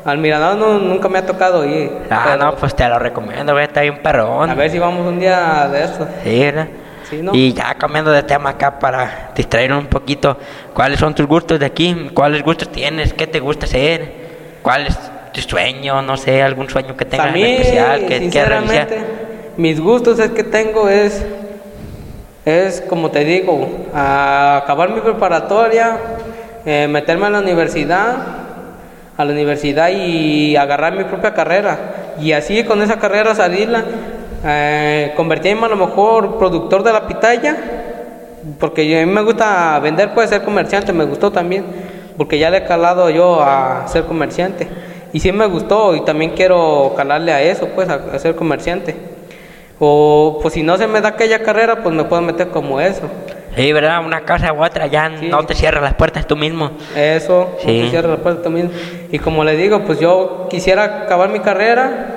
Al 0.04 0.18
mirador 0.18 0.56
no, 0.56 0.78
nunca 0.78 1.08
me 1.08 1.18
ha 1.18 1.26
tocado 1.26 1.64
ir. 1.66 1.90
Ah, 2.10 2.22
pero 2.24 2.44
no, 2.44 2.56
pues 2.56 2.74
te 2.74 2.88
lo 2.88 2.98
recomiendo, 2.98 3.52
güey, 3.52 3.64
está 3.64 3.82
bien 3.82 4.00
perrón. 4.02 4.48
A 4.50 4.54
ver 4.54 4.70
si 4.70 4.78
vamos 4.78 5.06
un 5.06 5.18
día 5.20 5.68
de 5.70 5.84
eso. 5.84 6.06
Sí, 6.24 6.40
¿verdad? 6.40 6.68
Sí, 7.08 7.20
¿no? 7.22 7.34
Y 7.34 7.52
ya 7.52 7.74
cambiando 7.74 8.10
de 8.10 8.22
tema 8.22 8.50
acá 8.50 8.78
para 8.78 9.32
distraernos 9.34 9.84
un 9.84 9.88
poquito, 9.88 10.36
¿cuáles 10.74 11.00
son 11.00 11.14
tus 11.14 11.26
gustos 11.26 11.58
de 11.58 11.66
aquí? 11.66 12.10
¿Cuáles 12.12 12.42
gustos 12.42 12.70
tienes? 12.70 13.12
¿Qué 13.14 13.26
te 13.26 13.40
gusta 13.40 13.66
hacer? 13.66 14.12
¿Cuál 14.62 14.86
es 14.86 14.98
tu 15.32 15.40
sueño? 15.40 16.02
No 16.02 16.16
sé, 16.16 16.42
algún 16.42 16.68
sueño 16.68 16.96
que 16.96 17.04
tengas 17.04 17.34
en 17.34 17.44
especial 17.44 18.06
que 18.06 18.18
sinceramente, 18.18 18.98
mis 19.56 19.80
gustos 19.80 20.18
es 20.18 20.30
que 20.32 20.44
tengo 20.44 20.88
es, 20.88 21.24
es 22.44 22.80
como 22.82 23.10
te 23.10 23.24
digo, 23.24 23.86
a 23.94 24.58
acabar 24.58 24.90
mi 24.90 25.00
preparatoria, 25.00 25.96
eh, 26.66 26.86
meterme 26.88 27.26
a 27.26 27.30
la 27.30 27.40
universidad, 27.40 28.16
a 29.16 29.24
la 29.24 29.32
universidad 29.32 29.90
y 29.90 30.56
agarrar 30.56 30.94
mi 30.94 31.04
propia 31.04 31.34
carrera. 31.34 32.14
Y 32.20 32.32
así 32.32 32.64
con 32.64 32.82
esa 32.82 32.98
carrera 32.98 33.34
salirla, 33.34 33.84
eh, 34.44 35.12
convertirme 35.16 35.66
a 35.66 35.68
lo 35.68 35.76
mejor 35.76 36.38
productor 36.38 36.82
de 36.82 36.92
la 36.92 37.06
pitaya, 37.06 37.56
porque 38.58 39.00
a 39.02 39.04
mí 39.06 39.12
me 39.12 39.22
gusta 39.22 39.78
vender, 39.80 40.14
puede 40.14 40.28
ser 40.28 40.42
comerciante, 40.42 40.92
me 40.92 41.04
gustó 41.04 41.30
también, 41.30 41.64
porque 42.16 42.38
ya 42.38 42.50
le 42.50 42.58
he 42.58 42.64
calado 42.64 43.10
yo 43.10 43.40
a 43.42 43.86
ser 43.88 44.04
comerciante. 44.04 44.68
Y 45.12 45.20
sí 45.20 45.32
me 45.32 45.46
gustó 45.46 45.96
y 45.96 46.04
también 46.04 46.32
quiero 46.32 46.92
calarle 46.96 47.32
a 47.32 47.40
eso, 47.42 47.68
pues, 47.74 47.88
a, 47.88 47.94
a 48.14 48.18
ser 48.18 48.34
comerciante. 48.36 48.94
O 49.80 50.38
pues 50.42 50.54
si 50.54 50.62
no 50.62 50.76
se 50.76 50.86
me 50.88 51.00
da 51.00 51.10
aquella 51.10 51.42
carrera, 51.42 51.82
pues 51.82 51.94
me 51.94 52.04
puedo 52.04 52.20
meter 52.20 52.48
como 52.48 52.80
eso. 52.80 53.02
Sí, 53.56 53.72
¿verdad? 53.72 54.04
Una 54.04 54.20
casa 54.22 54.52
u 54.52 54.62
otra, 54.62 54.86
ya 54.86 55.10
Sí. 55.18 55.28
no 55.28 55.44
te 55.46 55.54
cierras 55.54 55.82
las 55.82 55.94
puertas 55.94 56.26
tú 56.26 56.36
mismo. 56.36 56.72
Eso, 56.96 57.50
no 57.54 57.60
Sí. 57.60 57.82
te 57.84 57.90
cierra 57.90 58.08
la 58.10 58.16
puerta 58.16 58.42
también. 58.42 58.70
Y 59.10 59.18
como 59.18 59.44
le 59.44 59.56
digo, 59.56 59.80
pues 59.80 60.00
yo 60.00 60.46
quisiera 60.50 60.84
acabar 61.04 61.28
mi 61.30 61.40
carrera 61.40 62.16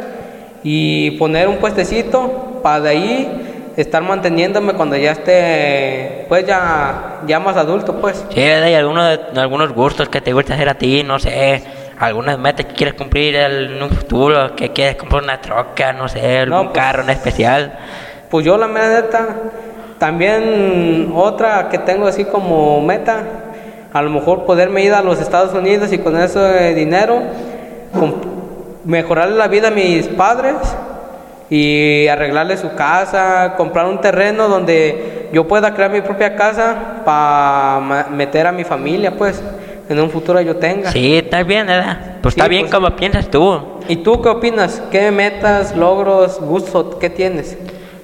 y 0.63 1.11
poner 1.11 1.47
un 1.47 1.57
puestecito 1.57 2.59
para 2.61 2.81
de 2.81 2.89
ahí 2.89 3.71
estar 3.77 4.01
manteniéndome 4.03 4.73
cuando 4.73 4.95
ya 4.97 5.11
esté, 5.13 6.25
pues 6.27 6.45
ya, 6.45 7.21
ya 7.25 7.39
más 7.39 7.55
adulto, 7.57 7.95
pues. 7.99 8.23
Sí, 8.29 8.41
¿verdad? 8.41 8.67
Y 8.67 8.73
algunos, 8.73 9.19
algunos 9.35 9.73
gustos 9.73 10.09
que 10.09 10.21
te 10.21 10.33
gusta 10.33 10.53
hacer 10.53 10.69
a 10.69 10.75
ti, 10.75 11.03
no 11.03 11.19
sé, 11.19 11.63
algunas 11.99 12.37
metas 12.37 12.65
que 12.65 12.73
quieres 12.73 12.95
cumplir 12.95 13.35
en 13.35 13.81
un 13.81 13.89
futuro, 13.89 14.55
que 14.55 14.69
quieres 14.71 14.95
comprar 14.95 15.23
una 15.23 15.39
troca, 15.39 15.93
no 15.93 16.07
sé, 16.07 16.39
algún 16.39 16.65
pues- 16.67 16.75
carro 16.75 17.03
en 17.03 17.11
especial. 17.11 17.77
Pues 18.29 18.45
yo 18.45 18.57
la 18.57 18.67
mera 18.67 19.01
neta, 19.01 19.27
también 19.97 21.11
otra 21.15 21.69
que 21.69 21.77
tengo 21.77 22.07
así 22.07 22.25
como 22.25 22.81
meta, 22.81 23.23
a 23.93 24.01
lo 24.01 24.09
mejor 24.09 24.45
poderme 24.45 24.83
ir 24.83 24.93
a 24.93 25.01
los 25.01 25.19
Estados 25.19 25.53
Unidos 25.53 25.91
y 25.91 25.97
con 25.97 26.17
ese 26.17 26.73
dinero 26.73 27.21
mejorarle 28.85 29.35
la 29.35 29.47
vida 29.47 29.69
a 29.69 29.71
mis 29.71 30.07
padres 30.07 30.55
y 31.49 32.07
arreglarle 32.07 32.57
su 32.57 32.73
casa, 32.75 33.55
comprar 33.57 33.85
un 33.85 33.99
terreno 33.99 34.47
donde 34.47 35.29
yo 35.33 35.47
pueda 35.47 35.73
crear 35.73 35.91
mi 35.91 36.01
propia 36.01 36.35
casa 36.35 37.01
para 37.03 38.07
meter 38.09 38.47
a 38.47 38.51
mi 38.51 38.63
familia, 38.63 39.15
pues, 39.17 39.41
en 39.89 39.99
un 39.99 40.09
futuro 40.09 40.39
yo 40.39 40.55
tenga. 40.55 40.91
Sí, 40.91 41.17
está 41.17 41.43
bien, 41.43 41.67
¿verdad? 41.67 42.17
Pues 42.21 42.33
Sí, 42.35 42.39
está 42.39 42.47
bien 42.47 42.63
pues- 42.63 42.73
como 42.73 42.95
piensas 42.95 43.29
tú. 43.29 43.61
¿Y 43.89 43.97
tú 43.97 44.21
qué 44.21 44.29
opinas? 44.29 44.81
¿Qué 44.89 45.11
metas, 45.11 45.75
logros, 45.75 46.39
gustos, 46.39 46.95
qué 46.99 47.09
tienes? 47.09 47.57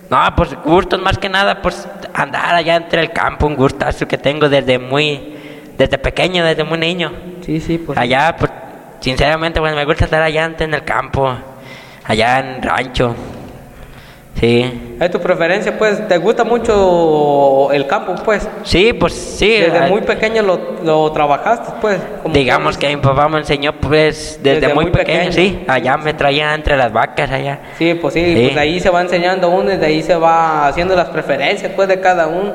No, 0.09 0.17
pues 0.35 0.49
gustos 0.65 1.01
más 1.01 1.17
que 1.17 1.29
nada, 1.29 1.61
pues 1.61 1.87
andar 2.13 2.55
allá 2.55 2.75
entre 2.75 3.01
el 3.01 3.11
campo, 3.11 3.45
un 3.47 3.55
gustazo 3.55 4.07
que 4.07 4.17
tengo 4.17 4.49
desde 4.49 4.79
muy, 4.79 5.35
desde 5.77 5.97
pequeño, 5.97 6.43
desde 6.43 6.63
muy 6.65 6.77
niño. 6.77 7.11
Sí, 7.45 7.59
sí, 7.61 7.77
pues. 7.77 7.97
Allá, 7.97 8.35
pues, 8.37 8.51
sinceramente, 8.99 9.60
bueno, 9.60 9.75
me 9.75 9.86
gusta 9.86 10.05
estar 10.05 10.21
allá 10.21 10.45
antes 10.45 10.67
en 10.67 10.73
el 10.73 10.83
campo, 10.83 11.33
allá 12.05 12.39
en 12.39 12.62
rancho. 12.62 13.15
Sí. 14.39 14.95
¿Es 14.99 15.10
tu 15.10 15.19
preferencia, 15.19 15.75
pues? 15.79 16.07
¿Te 16.07 16.15
gusta 16.19 16.43
mucho 16.43 17.71
el 17.71 17.88
campo, 17.88 18.13
pues? 18.23 18.47
Sí, 18.63 18.93
pues 18.93 19.13
sí. 19.13 19.49
Desde 19.62 19.88
muy 19.89 20.01
pequeño 20.01 20.43
lo, 20.43 20.60
lo 20.83 21.12
trabajaste, 21.12 21.71
pues. 21.81 21.99
Digamos 22.31 22.77
que 22.77 22.88
mi 22.95 22.97
papá 23.01 23.27
me 23.29 23.39
enseñó, 23.39 23.73
pues, 23.73 24.39
desde, 24.43 24.60
Desde 24.62 24.75
muy, 24.75 24.86
muy 24.86 24.91
pequeño, 24.93 25.29
pequeño. 25.29 25.31
sí. 25.33 25.63
Allá 25.67 25.97
me 25.97 26.13
traía 26.13 26.53
entre 26.53 26.77
las 26.77 26.93
vacas, 26.93 27.31
allá. 27.31 27.60
Sí, 27.79 27.95
pues 27.95 28.13
sí, 28.13 28.23
Sí. 28.23 28.41
pues 28.43 28.53
de 28.53 28.62
ahí 28.62 28.79
se 28.79 28.91
va 28.91 29.01
enseñando 29.01 29.49
uno 29.49 29.73
y 29.73 29.77
de 29.77 29.86
ahí 29.88 30.03
se 30.03 30.15
va 30.15 30.67
haciendo 30.67 30.95
las 30.95 31.10
preferencias, 31.10 31.71
pues, 31.75 31.88
de 31.88 31.99
cada 31.99 32.27
uno. 32.27 32.53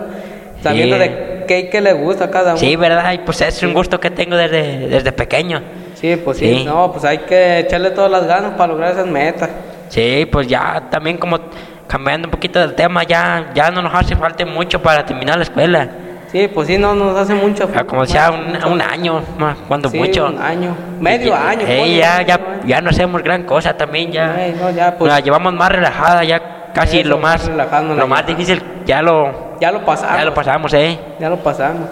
Sabiendo 0.62 0.94
Sí. 0.96 1.02
de 1.02 1.44
qué, 1.48 1.68
qué 1.68 1.81
le 1.81 1.94
gusta 1.94 2.26
a 2.26 2.31
cada 2.31 2.50
uno. 2.52 2.59
Sí, 2.59 2.76
¿verdad? 2.76 3.12
Y 3.12 3.18
pues 3.18 3.40
es 3.40 3.61
un 3.64 3.74
gusto 3.74 3.98
que 3.98 4.11
tengo 4.11 4.37
desde, 4.37 4.87
desde 4.87 5.11
pequeño. 5.11 5.61
Sí, 6.02 6.16
pues 6.16 6.36
sí. 6.36 6.58
Sí. 6.58 6.64
No, 6.66 6.92
pues 6.92 7.04
hay 7.06 7.18
que 7.18 7.60
echarle 7.60 7.92
todas 7.92 8.10
las 8.10 8.26
ganas 8.26 8.52
para 8.52 8.72
lograr 8.72 8.92
esas 8.92 9.06
metas. 9.06 9.48
Sí, 9.88 10.28
pues 10.30 10.46
ya 10.48 10.82
también 10.90 11.16
como 11.16 11.38
cambiando 11.86 12.26
un 12.26 12.32
poquito 12.32 12.58
del 12.58 12.74
tema, 12.74 13.04
ya, 13.04 13.50
ya 13.54 13.70
no 13.70 13.80
nos 13.82 13.94
hace 13.94 14.14
falta 14.16 14.44
mucho 14.44 14.82
para 14.82 15.06
terminar 15.06 15.36
la 15.36 15.44
escuela. 15.44 15.88
Sí, 16.32 16.48
pues 16.48 16.66
sí, 16.66 16.78
no 16.78 16.94
nos 16.94 17.16
hace 17.16 17.34
mucho. 17.34 17.68
Ah, 17.76 17.84
Como 17.84 18.04
sea 18.06 18.30
un, 18.30 18.72
un 18.72 18.80
año, 18.82 19.22
más, 19.38 19.56
cuando 19.68 19.90
Sí, 19.90 19.98
mucho. 19.98 20.26
un 20.26 20.40
año. 20.42 20.74
Medio 20.98 21.28
Ya- 21.34 21.48
año. 21.50 21.62
eh, 21.68 21.96
ya, 21.98 22.22
ya, 22.22 22.40
ya 22.66 22.80
no 22.80 22.90
hacemos 22.90 23.22
gran 23.22 23.44
cosa 23.44 23.76
también, 23.76 24.10
ya. 24.10 24.34
No, 24.60 24.70
ya, 24.70 24.96
pues- 24.96 25.12
la 25.12 25.20
llevamos 25.20 25.52
más 25.52 25.70
relajada, 25.70 26.24
ya 26.24 26.70
casi 26.74 27.00
Eso, 27.00 27.10
lo 27.10 27.18
más 27.18 27.48
nos 27.48 27.96
lo 27.98 28.06
más 28.08 28.26
difícil 28.26 28.62
ya 28.86 29.02
lo, 29.02 29.58
Ya 29.60 29.70
lo 29.70 29.84
pasamos. 29.84 30.16
ya 30.18 30.24
lo 30.24 30.32
pasamos, 30.34 30.72
eh. 30.74 30.98
Ya 31.20 31.28
lo 31.28 31.36
pasamos. 31.36 31.86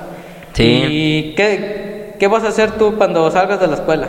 Sí. 0.55 0.85
¿Y 0.89 1.35
qué, 1.35 2.00
qué 2.21 2.29
vas 2.29 2.45
a 2.45 2.49
hacer 2.49 2.73
tú 2.73 2.95
cuando 2.97 3.29
salgas 3.33 3.59
de 3.59 3.67
la 3.67 3.75
escuela? 3.75 4.07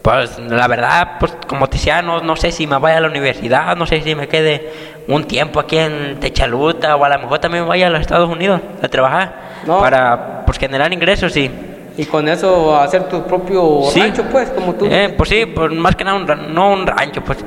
Pues 0.00 0.38
la 0.38 0.66
verdad, 0.68 1.16
pues 1.20 1.32
como 1.46 1.66
te 1.66 1.76
decía, 1.76 2.00
no, 2.00 2.20
no 2.22 2.36
sé 2.36 2.50
si 2.52 2.66
me 2.66 2.78
vaya 2.78 2.96
a 2.98 3.00
la 3.00 3.08
universidad, 3.08 3.76
no 3.76 3.84
sé 3.84 4.00
si 4.00 4.14
me 4.14 4.28
quede 4.28 4.72
un 5.08 5.24
tiempo 5.24 5.60
aquí 5.60 5.76
en 5.76 6.18
Techaluta 6.20 6.96
o 6.96 7.04
a 7.04 7.08
lo 7.10 7.18
mejor 7.18 7.40
también 7.40 7.66
vaya 7.68 7.88
a 7.88 7.90
los 7.90 8.00
Estados 8.00 8.30
Unidos 8.30 8.60
a 8.82 8.88
trabajar 8.88 9.34
No. 9.66 9.80
para 9.80 10.44
pues 10.46 10.56
generar 10.58 10.92
ingresos 10.92 11.36
y 11.36 11.50
Y 11.98 12.06
con 12.06 12.28
eso 12.28 12.78
hacer 12.78 13.08
tu 13.08 13.24
propio 13.24 13.80
Sí. 13.90 13.98
rancho, 14.00 14.22
pues, 14.30 14.48
como 14.50 14.72
tú. 14.74 14.86
Eh, 14.86 15.12
pues 15.16 15.28
sí, 15.30 15.46
pues 15.46 15.72
más 15.72 15.96
que 15.96 16.04
nada 16.04 16.16
un, 16.16 16.54
no 16.54 16.70
un 16.70 16.86
rancho, 16.86 17.22
pues 17.24 17.38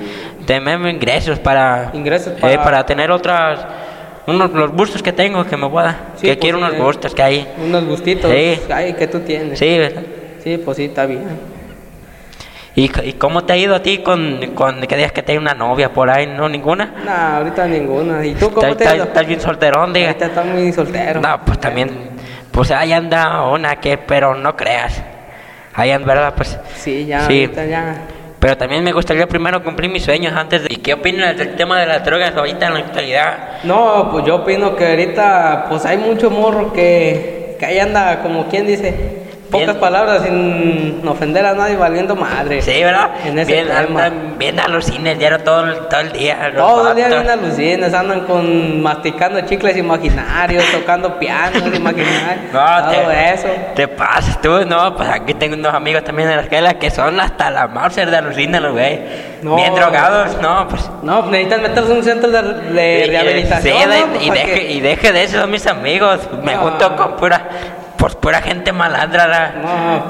tener 0.46 0.78
ingresos 0.88 1.40
para 1.40 1.90
Ingresos 1.94 2.34
eh, 2.34 2.38
para- 2.42 2.64
para 2.64 2.86
tener 2.86 3.12
otras 3.12 3.60
unos 4.28 4.52
los 4.52 4.72
gustos 4.72 5.02
que 5.04 5.12
tengo 5.14 5.44
que 5.46 5.58
me 5.58 5.68
pueda 5.70 6.12
Sí, 6.16 6.22
que 6.28 6.28
pues 6.36 6.38
quiero 6.40 6.58
sí, 6.60 6.64
unos 6.64 6.76
eh. 6.76 6.80
gustos 6.84 7.16
que 7.16 7.24
hay 7.24 7.48
Unos 7.66 7.86
gustitos 7.86 8.32
Sí. 8.32 8.60
ay, 8.74 8.94
que 8.94 9.08
tú 9.08 9.20
tienes. 9.22 9.58
sí 9.60 9.78
¿verdad? 9.78 10.04
Sí, 10.44 10.58
pues 10.64 10.78
sí, 10.78 10.86
está 10.86 11.06
bien. 11.06 11.24
¿Y, 12.74 12.90
y 13.06 13.14
cómo 13.14 13.44
te 13.44 13.52
ha 13.54 13.58
ido 13.58 13.76
a 13.76 13.84
ti 13.84 13.98
con, 13.98 14.40
con 14.56 14.80
que 14.82 14.96
digas 14.96 15.12
que 15.12 15.22
tienes 15.24 15.42
una 15.42 15.54
novia 15.54 15.92
por 15.92 16.10
ahí 16.10 16.26
no 16.26 16.48
ninguna 16.48 16.94
Nah, 17.06 17.38
ahorita 17.38 17.68
ninguna. 17.68 18.26
¿Y 18.26 18.34
tú 18.36 18.50
cómo 18.52 18.66
¿Estás- 18.68 18.78
te 18.78 18.88
ha 18.88 18.96
ido? 18.96 19.04
estás 19.06 19.28
bien 19.28 19.42
solterón 19.42 19.92
diga 19.92 20.08
Ahorita 20.08 20.26
estás 20.28 20.46
muy 20.46 20.72
soltero. 20.72 21.20
no 21.20 21.42
pues 21.46 21.60
también 21.60 21.90
pues 22.52 22.72
ahí 22.72 22.94
anda 22.94 23.44
una 23.50 23.76
que 23.78 23.98
pero 23.98 24.36
no 24.36 24.56
creas 24.56 25.02
ahí 25.74 25.90
en 25.92 26.06
verdad 26.06 26.34
pues 26.36 26.58
Sí, 26.78 27.06
ya, 27.06 27.28
Sí. 27.28 27.42
ahorita 27.44 27.66
ya. 27.66 27.96
Pero 28.42 28.58
también 28.58 28.84
me 28.84 28.92
gustaría 28.92 29.28
primero 29.28 29.64
cumplir 29.64 29.92
mis 29.92 30.04
sueños 30.04 30.34
antes 30.36 30.64
de... 30.64 30.74
¿Y 30.74 30.78
qué 30.78 30.96
opinas 30.96 31.38
del 31.38 31.56
tema 31.56 31.80
de 31.80 31.86
las 31.86 32.04
drogas 32.04 32.36
ahorita 32.36 32.66
en 32.66 32.74
la 32.74 32.80
actualidad? 32.80 33.38
No, 33.64 34.10
pues 34.12 34.26
yo 34.26 34.38
opino 34.38 34.76
que 34.76 34.88
ahorita 34.88 35.68
pues 35.70 35.86
hay 35.86 35.98
mucho 35.98 36.32
morro 36.32 36.74
que, 36.74 37.56
que 37.60 37.66
ahí 37.68 37.78
anda, 37.78 38.24
como 38.24 38.48
quien 38.48 38.66
dice, 38.66 39.21
pocas 39.52 39.68
Bien. 39.68 39.80
palabras 39.80 40.22
sin 40.24 41.02
ofender 41.08 41.46
a 41.46 41.54
nadie 41.54 41.76
valiendo 41.76 42.16
madre. 42.16 42.62
Sí, 42.62 42.84
¿verdad? 42.84 43.10
En 43.26 43.38
ese 43.38 43.52
bien, 43.52 43.68
tema. 43.68 43.80
andan 44.06 44.36
bien 44.40 44.60
a 44.60 44.68
los 44.70 44.86
cines 44.86 45.20
diario 45.20 45.40
todo, 45.40 45.66
el- 45.66 45.88
todo 45.90 46.00
el 46.00 46.12
día. 46.14 46.52
Todo 46.56 46.90
el 46.90 46.96
día 46.96 47.10
vatos. 47.10 47.24
vienen 47.24 47.40
alucinas, 47.46 47.94
andan 47.94 48.22
con 48.22 48.82
masticando 48.82 49.42
chicles 49.42 49.76
imaginarios, 49.78 50.64
tocando 50.72 51.20
pianos 51.20 51.64
imaginarios, 51.76 52.52
No, 52.54 52.92
todo 52.92 53.08
te, 53.10 53.34
eso. 53.34 53.48
te 53.76 53.88
pasas 53.90 54.42
tú, 54.42 54.66
no, 54.66 54.96
pues 54.96 55.10
aquí 55.10 55.34
tengo 55.34 55.56
unos 55.56 55.74
amigos 55.74 56.04
también 56.04 56.30
en 56.30 56.38
la 56.38 56.42
escuela 56.44 56.74
que 56.76 56.90
son 56.90 57.20
hasta 57.20 57.52
la 57.52 57.68
Mauser 57.68 58.10
de 58.10 58.18
alucina, 58.18 58.60
los 58.60 58.72
güey. 58.72 59.00
No. 59.42 59.56
Bien 59.56 59.74
drogados, 59.76 60.38
no, 60.42 60.68
pues. 60.70 60.90
No, 61.04 61.20
pues 61.22 61.32
necesitan 61.32 61.62
meterse 61.64 61.92
en 61.92 61.98
un 61.98 62.04
centro 62.04 62.30
de, 62.30 62.42
de 62.42 63.06
rehabilitación. 63.08 63.76
sí, 63.76 64.26
y, 64.26 64.30
deje, 64.30 64.72
y 64.72 64.80
deje 64.82 65.12
de 65.12 65.24
eso, 65.24 65.48
mis 65.48 65.66
amigos. 65.68 66.20
Me 66.44 66.54
No. 66.54 66.62
junto 66.62 66.96
con 66.96 67.16
pura, 67.18 67.42
pues 68.02 68.16
pura 68.16 68.42
gente 68.42 68.72
malandra. 68.72 69.28
la- 69.28 69.52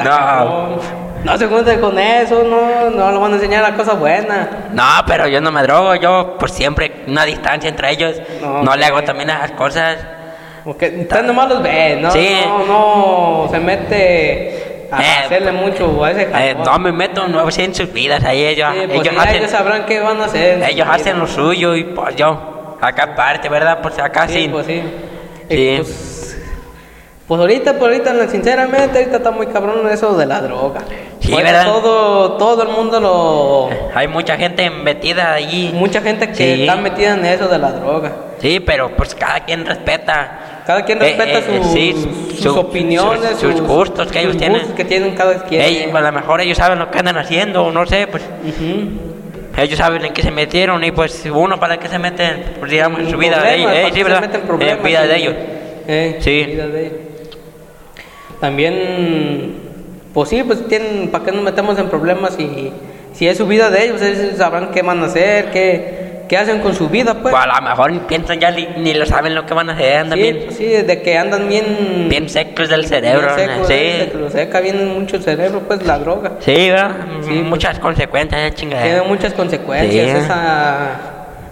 No, 0.01 0.03
no, 0.03 0.69
no 1.25 1.37
se 1.37 1.45
junten 1.47 1.79
con 1.81 1.99
eso, 1.99 2.41
no, 2.43 2.89
no 2.89 3.11
lo 3.11 3.19
van 3.19 3.33
a 3.33 3.35
enseñar 3.35 3.63
a 3.65 3.75
cosas 3.75 3.99
buenas. 3.99 4.47
No, 4.71 4.83
pero 5.05 5.27
yo 5.27 5.41
no 5.41 5.51
me 5.51 5.61
drogo, 5.63 5.95
yo 5.95 6.37
pues 6.39 6.53
siempre 6.53 7.03
una 7.07 7.25
distancia 7.25 7.69
entre 7.69 7.91
ellos. 7.91 8.15
No, 8.41 8.63
No, 8.63 8.75
le 8.77 8.85
hago 8.85 9.03
también 9.03 9.29
esas 9.29 9.51
cosas. 9.51 9.97
Porque 10.63 10.99
usted 11.01 11.23
nomás 11.23 11.49
los 11.49 11.61
ve, 11.61 11.97
¿no? 12.01 12.11
Sí. 12.11 12.29
No, 12.45 12.65
no 13.45 13.47
se 13.51 13.59
mete 13.59 14.87
a 14.91 15.01
Eh, 15.01 15.05
hacerle 15.25 15.51
mucho 15.51 16.03
a 16.03 16.11
ese 16.11 16.29
Eh, 16.33 16.55
no 16.63 16.79
me 16.79 16.91
meto 16.91 17.27
no 17.27 17.49
sé, 17.51 17.65
en 17.65 17.75
sus 17.75 17.91
vidas, 17.91 18.23
ahí 18.23 18.45
ellos, 18.45 18.69
Sí, 18.73 18.81
pues 18.87 19.01
ellos 19.01 19.15
hacen, 19.21 19.35
ellos 19.37 19.51
sabrán 19.51 19.85
qué 19.85 19.99
van 19.99 20.21
a 20.21 20.25
hacer. 20.25 20.63
ellos 20.63 20.87
hacen 20.89 21.19
lo 21.19 21.27
suyo 21.27 21.75
y 21.75 21.83
pues 21.85 22.15
yo, 22.15 22.77
acá 22.79 23.03
aparte, 23.03 23.49
¿verdad? 23.49 23.79
Pues 23.81 23.97
acá 23.99 24.27
Sí, 24.27 24.33
sí. 24.43 24.47
pues 24.49 24.65
sí. 24.67 24.81
Sí. 25.49 25.55
Y, 25.55 25.77
Pues, 25.77 26.10
pues 27.31 27.39
ahorita, 27.39 27.79
pues 27.79 27.83
ahorita, 28.03 28.27
sinceramente, 28.29 28.97
ahorita 28.99 29.15
está 29.15 29.31
muy 29.31 29.47
cabrón 29.47 29.87
eso 29.89 30.17
de 30.17 30.25
la 30.25 30.41
droga. 30.41 30.81
Sí, 31.21 31.31
Ahorita 31.31 31.49
¿verdad? 31.49 31.65
Todo, 31.65 32.33
todo 32.33 32.63
el 32.63 32.67
mundo 32.67 32.99
lo... 32.99 33.69
Hay 33.95 34.09
mucha 34.09 34.35
gente 34.35 34.69
metida 34.69 35.31
ahí. 35.31 35.71
Mucha 35.73 36.01
gente 36.01 36.27
que 36.27 36.35
Sí. 36.35 36.61
está 36.63 36.75
metida 36.75 37.13
en 37.13 37.23
eso 37.23 37.47
de 37.47 37.57
la 37.57 37.71
droga. 37.71 38.11
Sí, 38.39 38.59
pero 38.59 38.93
pues 38.97 39.15
cada 39.15 39.45
quien 39.45 39.65
respeta. 39.65 40.63
Cada 40.67 40.83
quien 40.83 40.97
Eh, 41.01 41.05
respeta 41.05 41.39
eh, 41.39 41.43
sus, 41.63 41.71
sí, 41.71 41.95
sus 42.35 42.53
su- 42.53 42.59
opiniones, 42.59 43.21
sus- 43.39 43.53
sus 43.53 43.61
gustos 43.61 44.11
que 44.11 44.19
ellos 44.19 44.35
tienen. 44.35 44.57
gustos 44.57 44.75
que 44.75 44.83
tienen 44.83 45.15
cada 45.15 45.41
quien. 45.45 45.95
A 45.95 46.01
lo 46.01 46.11
mejor 46.11 46.41
ellos 46.41 46.57
saben 46.57 46.79
lo 46.79 46.91
que 46.91 46.99
andan 46.99 47.17
haciendo, 47.17 47.71
no 47.71 47.85
sé, 47.85 48.07
pues 48.07 48.23
Ujú. 48.23 49.61
ellos 49.61 49.77
saben 49.77 50.03
en 50.03 50.11
qué 50.11 50.21
se 50.21 50.31
metieron 50.31 50.83
y 50.83 50.91
pues 50.91 51.23
uno 51.33 51.57
para 51.61 51.77
qué 51.79 51.87
se 51.87 51.97
meten, 51.97 52.55
pues 52.59 52.69
digamos, 52.71 52.99
en 52.99 53.09
su 53.09 53.17
vida 53.17 53.39
de 53.41 53.55
ellos. 53.55 53.71
Para 53.71 53.93
sí, 53.95 54.03
vida 54.83 55.03
de 55.07 55.15
ellos. 55.15 55.33
Eh, 55.87 56.17
Sí. 56.19 57.10
De. 58.41 58.47
También, 58.47 59.55
pues 60.13 60.29
sí, 60.29 60.43
pues 60.43 60.67
tienen, 60.67 61.09
¿para 61.09 61.23
qué 61.23 61.31
nos 61.31 61.43
metemos 61.43 61.77
en 61.79 61.89
problemas 61.89 62.33
si, 62.35 62.71
si 63.13 63.27
es 63.27 63.37
su 63.37 63.47
vida 63.47 63.69
de 63.69 63.85
ellos? 63.85 64.01
Ellos 64.01 64.37
sabrán 64.37 64.71
qué 64.71 64.81
van 64.81 65.01
a 65.01 65.05
hacer, 65.05 65.51
qué, 65.51 66.25
qué 66.27 66.37
hacen 66.37 66.59
con 66.59 66.73
su 66.73 66.89
vida, 66.89 67.13
pues. 67.21 67.33
Pues 67.33 67.43
a 67.43 67.59
lo 67.59 67.69
mejor 67.69 67.91
ni 67.91 67.99
piensan 67.99 68.39
ya 68.39 68.51
ni, 68.51 68.67
ni 68.77 68.93
lo 68.93 69.05
saben 69.05 69.35
lo 69.35 69.45
que 69.45 69.53
van 69.53 69.69
a 69.69 69.73
hacer, 69.73 69.97
andan 69.97 70.17
sí, 70.17 70.23
bien, 70.23 70.43
pues 70.45 70.57
sí, 70.57 70.65
de 70.65 71.01
que 71.01 71.17
andan 71.17 71.47
bien... 71.47 72.07
bien 72.09 72.29
secos 72.29 72.69
del 72.69 72.85
cerebro. 72.85 73.35
bien 73.35 73.49
secos, 73.49 73.67
de 73.67 73.75
sí. 74.05 74.11
que 74.11 74.17
lo 74.17 74.29
seca 74.29 74.59
bien 74.59 74.87
mucho 74.99 75.17
el 75.17 75.23
cerebro, 75.23 75.61
pues 75.67 75.85
la 75.85 75.99
droga. 75.99 76.33
Sí, 76.39 76.69
¿verdad? 76.69 76.91
Sí, 77.21 77.29
pues. 77.33 77.43
Muchas 77.43 77.79
consecuencias, 77.79 78.41
eh, 78.41 78.53
chingada. 78.55 78.83
Tiene 78.83 79.01
muchas 79.03 79.33
consecuencias 79.33 79.91
Sí. 79.91 80.23
esa, 80.23 81.10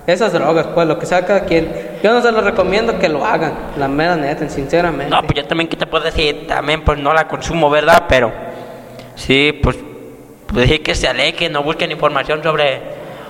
esas 0.09 0.33
drogas, 0.33 0.67
pues 0.67 0.87
lo 0.87 0.99
que 0.99 1.05
sea 1.05 1.25
cada 1.25 1.45
quien. 1.45 1.71
Yo 2.03 2.13
no 2.13 2.21
se 2.21 2.31
los 2.31 2.43
recomiendo 2.43 2.97
que 2.99 3.09
lo 3.09 3.25
hagan, 3.25 3.53
la 3.77 3.87
mera 3.87 4.15
neta, 4.15 4.47
sinceramente. 4.49 5.09
No, 5.09 5.21
pues 5.23 5.35
yo 5.35 5.45
también, 5.45 5.67
¿qué 5.67 5.77
te 5.77 5.85
puedo 5.85 6.03
decir? 6.03 6.47
También, 6.47 6.83
pues 6.83 6.99
no 6.99 7.13
la 7.13 7.27
consumo, 7.27 7.69
¿verdad? 7.69 8.05
Pero 8.07 8.31
sí, 9.15 9.57
pues, 9.61 9.77
pues 10.47 10.67
decir 10.67 10.83
que 10.83 10.95
se 10.95 11.07
alejen, 11.07 11.51
no 11.51 11.63
busquen 11.63 11.91
información 11.91 12.41
sobre, 12.43 12.79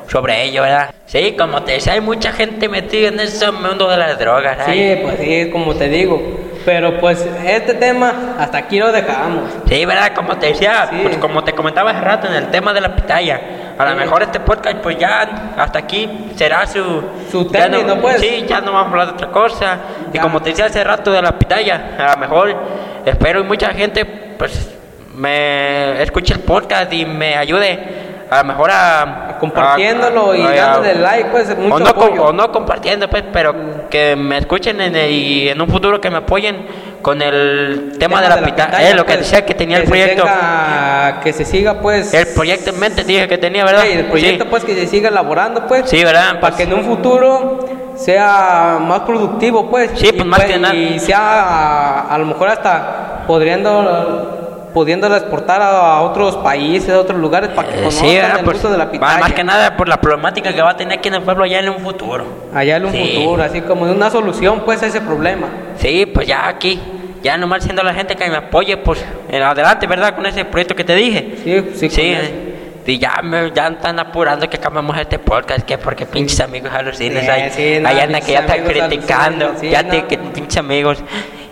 sobre 0.08 0.44
ello, 0.44 0.62
¿verdad? 0.64 0.94
Sí, 1.06 1.36
como 1.38 1.64
te 1.64 1.74
decía, 1.74 1.94
hay 1.94 2.02
mucha 2.02 2.32
gente 2.32 2.70
metida 2.70 3.08
en 3.08 3.20
ese 3.20 3.52
mundo 3.52 3.90
de 3.90 3.98
las 3.98 4.18
drogas. 4.20 4.58
Sí, 4.66 4.96
pues 5.02 5.20
sí, 5.20 5.50
como 5.52 5.74
te 5.76 5.90
digo. 5.90 6.22
Pero 6.70 7.00
pues 7.00 7.28
este 7.44 7.74
tema 7.74 8.36
hasta 8.38 8.60
aquí 8.60 8.78
lo 8.78 8.92
dejamos. 8.92 9.50
Sí, 9.68 9.86
¿verdad? 9.86 10.12
Como 10.14 10.38
te 10.38 10.48
decía, 10.50 10.86
Sí. 10.92 11.00
pues 11.02 11.18
como 11.18 11.44
te 11.44 11.54
comentaba 11.54 11.90
hace 11.90 12.02
rato 12.02 12.28
en 12.28 12.34
el 12.36 12.52
tema 12.52 12.74
de 12.74 12.82
la 12.82 12.96
pitaya. 12.96 13.42
A 13.76 13.86
lo 13.86 13.92
Sí. 13.92 13.98
mejor 13.98 14.22
este 14.22 14.40
podcast, 14.40 14.78
pues 14.78 14.96
ya 15.00 15.52
hasta 15.58 15.80
aquí 15.80 16.08
será 16.36 16.68
su. 16.68 17.04
Su 17.32 17.46
término, 17.46 17.96
pues. 18.00 18.22
Sí, 18.22 18.46
ya 18.48 18.62
no 18.62 18.72
vamos 18.72 18.86
a 18.86 18.90
hablar 18.92 19.08
de 19.08 19.14
otra 19.14 19.28
cosa. 19.32 19.78
Y 20.14 20.18
Ya. 20.18 20.22
como 20.22 20.42
te 20.44 20.52
decía 20.52 20.66
hace 20.66 20.84
rato 20.84 21.12
de 21.12 21.24
la 21.24 21.32
pitaya, 21.40 21.96
a 21.98 22.12
lo 22.14 22.18
mejor 22.18 22.56
espero 23.04 23.40
y 23.40 23.44
mucha 23.46 23.70
gente, 23.72 24.06
pues, 24.06 24.70
me 25.16 26.04
escuche 26.04 26.36
el 26.36 26.42
podcast 26.42 26.94
y 26.94 27.04
me 27.04 27.36
ayude. 27.36 28.09
A 28.32 28.38
lo 28.40 28.44
mejor 28.46 28.70
a. 28.72 29.38
Compartiéndolo 29.40 30.36
y 30.36 30.42
a- 30.42 30.50
a- 30.50 30.56
dándole 30.56 30.96
like, 30.96 31.30
pues, 31.32 31.58
mucho 31.58 31.76
o 31.76 31.80
no, 31.80 31.88
apoyo. 31.90 32.24
o 32.26 32.32
no 32.34 32.52
compartiendo, 32.52 33.10
pues, 33.10 33.24
pero 33.34 33.88
que 33.90 34.16
me 34.16 34.38
escuchen 34.38 34.80
en 34.82 34.96
el- 34.96 35.12
y 35.12 35.50
en 35.50 35.60
un 35.62 35.68
futuro 35.68 36.00
que 36.00 36.10
me 36.10 36.18
apoyen 36.18 36.68
con 37.02 37.22
el 37.22 37.94
tema, 37.98 38.22
de 38.22 38.30
la, 38.30 38.38
pitaya. 38.42 38.90
Eh, 38.90 38.94
lo 38.94 39.06
que 39.06 39.14
pues, 39.14 39.20
decía 39.32 39.46
que 39.46 39.54
tenía 39.56 39.78
el 39.78 39.84
se 39.84 39.90
proyecto. 39.90 40.24
tenga- 40.24 41.20
que 41.24 41.34
se 41.34 41.46
siga 41.46 41.76
pues. 41.80 42.14
El 42.14 42.28
proyecto 42.28 42.70
en 42.72 42.80
mente 42.80 43.04
dije 43.04 43.28
que 43.28 43.38
tenía, 43.38 43.64
¿verdad? 43.66 43.84
Sí, 43.84 43.94
el 43.94 44.06
proyecto 44.06 44.44
Sí. 44.44 44.50
pues 44.50 44.64
que 44.66 44.76
se 44.76 44.86
siga 44.88 45.10
elaborando 45.10 45.66
pues. 45.66 45.90
Sí, 45.90 46.04
¿verdad? 46.04 46.40
Para 46.40 46.40
Pues- 46.42 46.56
que 46.56 46.64
en 46.64 46.74
un 46.74 46.84
futuro 46.84 47.66
sea 47.96 48.78
más 48.82 49.00
productivo 49.02 49.70
pues. 49.70 49.92
Sí, 49.96 50.12
pues, 50.12 50.26
y, 50.26 50.28
más 50.28 50.44
que 50.44 50.60
nada. 50.60 50.76
Y 50.76 51.00
sea 51.00 51.20
a, 51.20 52.14
a 52.14 52.18
lo 52.18 52.26
mejor 52.26 52.50
hasta 52.50 53.24
pudiendo 53.26 54.39
pudiéndola 54.74 55.18
exportar 55.18 55.62
a, 55.62 56.02
otros 56.02 56.38
países, 56.38 56.90
a 56.90 57.00
otros 57.00 57.20
lugares 57.20 57.50
para 57.50 57.68
que 57.70 57.76
Eh, 57.76 57.78
conozcan 57.80 58.06
sí, 58.10 58.16
el 58.16 58.44
Pues, 58.44 58.58
uso 58.58 58.70
de 58.72 58.78
la 58.78 58.90
pitaya. 58.92 59.18
más 59.20 59.34
que 59.34 59.44
nada 59.44 59.76
por 59.78 59.88
la 59.88 60.00
problemática 60.00 60.54
que 60.54 60.62
va 60.62 60.72
a 60.72 60.78
tener 60.78 60.98
aquí 61.00 61.08
en 61.10 61.16
el 61.16 61.22
pueblo 61.24 61.46
ya 61.46 61.60
en 61.60 61.70
un 61.70 61.80
futuro. 61.80 62.26
Allá 62.54 62.78
en 62.78 62.86
un 62.86 62.92
Sí. 62.92 63.14
futuro, 63.18 63.44
así 63.44 63.62
como 63.62 63.84
una 63.84 64.10
solución 64.10 64.62
pues 64.66 64.82
a 64.84 64.88
ese 64.88 65.02
problema. 65.02 65.48
Sí, 65.78 66.06
pues 66.06 66.28
ya 66.28 66.48
aquí, 66.48 66.80
ya 67.24 67.38
nomás 67.38 67.64
siendo 67.64 67.84
la 67.84 67.94
gente 67.94 68.16
que 68.16 68.30
me 68.30 68.38
apoye, 68.38 68.78
pues 68.78 69.04
en 69.30 69.42
adelante, 69.44 69.88
¿verdad? 69.88 70.16
Con 70.16 70.26
ese 70.26 70.46
proyecto 70.46 70.76
que 70.76 70.84
te 70.84 70.96
dije. 70.96 71.36
Sí, 71.44 71.72
sí, 71.76 71.90
sí. 71.90 72.02
eh, 72.04 72.46
Y 72.86 72.98
ya 72.98 73.22
me 73.22 73.52
ya 73.52 73.68
están 73.68 74.00
apurando 74.00 74.50
que 74.50 74.58
acabemos 74.58 74.98
este 74.98 75.20
podcast, 75.20 75.62
que 75.64 75.78
porque 75.78 76.08
pinches 76.08 76.40
amigos 76.40 76.72
alucines 76.74 77.24
Sí, 77.24 77.30
ahí, 77.30 77.50
sí, 77.52 77.78
no, 77.80 77.88
andan 77.90 78.20
que 78.24 78.32
ya 78.32 78.40
están 78.40 78.64
criticando, 78.64 79.46
alucines, 79.46 79.60
sí, 79.62 79.70
ya 79.70 79.84
te, 79.88 80.06
que 80.06 80.18
pinches 80.18 80.58
amigos. 80.58 80.98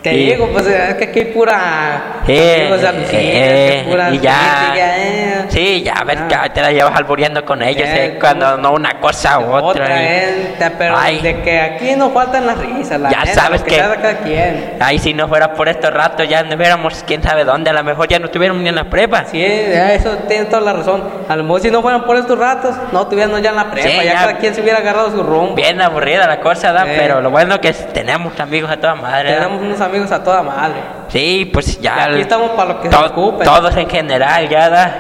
Te 0.10 0.15
Y- 0.15 0.26
digo, 0.32 0.48
pues 0.52 0.65
es 0.67 0.96
que 0.96 1.04
aquí 1.06 1.20
hay 1.20 1.26
pura 1.26 2.22
Eh, 2.28 2.67
amigos 2.67 2.84
alucines, 2.84 3.34
eh, 3.34 3.86
pura 3.89 4.10
y 4.12 4.20
ya, 4.20 4.74
eh. 4.76 5.46
sí, 5.50 5.82
ya, 5.84 5.93
a 5.93 6.04
ver, 6.04 6.17
Ah. 6.20 6.28
ya 6.30 6.50
te 6.54 6.62
la 6.62 6.72
llevas 6.72 6.96
alboreando 6.96 7.43
con 7.46 7.62
ellos, 7.62 7.88
Eh, 7.88 8.06
eh, 8.06 8.17
cuando 8.20 8.58
no 8.58 8.72
una 8.74 9.00
cosa 9.00 9.39
u 9.39 9.52
otra. 9.54 9.84
Otra 9.86 9.98
gente, 9.98 10.72
pero 10.78 10.96
Ay. 10.98 11.20
de 11.20 11.41
que 11.41 11.60
aquí 11.60 11.96
no 11.96 12.10
faltan 12.12 12.46
las 12.48 12.58
risas, 12.58 13.00
la 13.00 13.10
Ya 13.10 13.26
sabes 13.34 13.63
que 13.63 13.72
que- 13.72 13.78
cada 13.78 14.17
quien. 14.20 14.74
Ay, 14.80 15.00
si 15.00 15.13
no 15.13 15.28
fuera 15.28 15.54
por 15.54 15.67
estos 15.70 15.93
ratos, 15.93 16.28
ya 16.28 16.43
no 16.43 16.56
hubiéramos 16.56 17.04
quién 17.06 17.22
sabe 17.24 17.43
dónde, 17.43 17.70
a 17.70 17.74
lo 17.74 17.84
mejor 17.84 18.08
ya 18.08 18.20
no 18.20 18.26
estuviéramos 18.26 18.62
ni 18.62 18.70
en 18.70 18.76
la 18.76 18.86
prepa. 18.86 19.26
Sí, 19.26 19.39
ya 19.39 19.93
eso 19.93 20.12
tiene 20.28 20.46
toda 20.46 20.62
la 20.62 20.74
razón. 20.74 21.04
A 21.28 21.36
lo 21.36 21.43
mejor 21.43 21.62
si 21.62 21.72
no 21.72 21.82
fueran 21.82 22.04
por 22.06 22.15
estos 22.17 22.38
ratos, 22.38 22.76
no 22.91 23.02
estuviéramos 23.04 23.41
ya 23.41 23.50
en 23.50 23.56
la 23.56 23.72
prepa, 23.72 23.89
Sí, 23.89 23.96
ya, 23.98 24.04
ya. 24.04 24.13
cada 24.13 24.38
quien 24.38 24.54
se 24.54 24.62
hubiera 24.62 24.80
agarrado 24.80 25.12
su 25.12 25.24
rumbo. 25.24 25.56
Bien 25.56 25.82
aburrida 25.82 26.28
la 26.28 26.39
cosa, 26.39 26.72
¿da? 26.72 26.86
Eh. 26.88 26.96
pero 26.98 27.22
lo 27.22 27.30
bueno 27.32 27.60
que 27.60 27.70
es- 27.70 27.91
tenemos 27.93 28.38
amigos 28.39 28.70
a 28.72 28.78
toda 28.78 28.96
madre. 28.96 29.34
Tenemos 29.34 29.62
unos 29.62 29.82
amigos 29.82 29.97
a 30.12 30.24
toda 30.24 30.44
madre. 30.44 30.76
Sí, 31.10 31.50
pues 31.54 31.80
ya. 31.82 32.08
Y 32.10 32.14
aquí 32.14 32.22
estamos 32.22 32.52
para 32.52 32.74
lo 32.74 32.82
que 32.82 32.90
se 32.90 32.96
to- 32.96 33.06
ocupen. 33.06 33.46
Todos 33.46 33.76
en 33.78 33.90
general, 33.90 34.48
ya 34.50 34.70
da. 34.70 34.96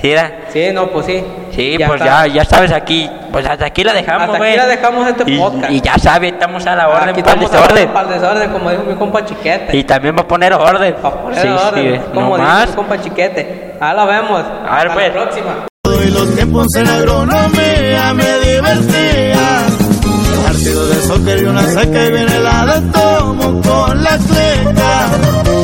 Sí, 0.00 0.12
da. 0.12 0.30
Sí, 0.52 0.70
no, 0.72 0.86
pues 0.88 1.06
sí. 1.06 1.24
Sí, 1.52 1.76
Ya 1.78 1.86
pues 1.88 2.00
está. 2.00 2.26
ya, 2.26 2.34
ya 2.34 2.44
sabes 2.44 2.72
aquí, 2.72 3.10
pues 3.32 3.44
hasta 3.46 3.66
aquí 3.66 3.84
la 3.84 3.92
dejamos, 3.92 4.22
Hasta 4.22 4.32
aquí 4.32 4.38
güey. 4.38 4.56
la 4.56 4.66
dejamos 4.66 5.06
este 5.08 5.24
y, 5.30 5.38
podcast. 5.38 5.70
Y 5.72 5.80
ya 5.80 5.98
sabes, 5.98 6.32
estamos 6.32 6.66
a 6.66 6.74
la 6.76 6.88
orden 6.88 7.08
Aquí 7.10 7.22
para 7.22 7.34
el 7.34 7.40
desorden. 7.40 7.88
para 7.90 8.08
el 8.08 8.14
desorden, 8.20 8.50
como 8.50 8.70
dijo 8.70 8.82
mi 8.84 8.94
compa 8.94 9.24
Chiquete. 9.24 9.76
Y 9.76 9.84
también 9.84 10.16
va 10.16 10.20
a 10.22 10.28
poner 10.28 10.54
orden. 10.54 10.94
Para 11.02 11.16
poner 11.16 11.42
sí, 11.42 11.48
orden, 11.48 11.94
sí, 11.96 12.00
como 12.14 12.36
dijo 12.36 12.38
nomás. 12.38 12.68
mi 12.70 12.74
compa 12.76 13.00
Chiquete. 13.00 13.74
Ahora 13.80 13.94
lo 14.04 14.06
vemos. 14.06 14.40
A 14.40 14.76
ver, 14.76 14.88
Hasta 14.88 14.94
pues. 14.94 15.06
la 15.06 15.12
próxima. 15.22 15.50
Y 16.02 16.10
los 16.10 16.34
tiempos 16.34 16.74
en 16.76 16.88
agronomía 16.88 18.14
me 18.14 18.38
divertía. 18.38 19.66
Partido 20.60 20.86
de 20.88 21.02
soccer 21.04 21.42
y 21.42 21.44
una 21.46 21.66
seca 21.68 22.06
y 22.06 22.12
viene 22.12 22.38
la 22.40 22.66
de 22.66 22.80
tomo 22.92 23.62
con 23.62 24.02
la 24.02 24.18
cleca. 24.18 25.60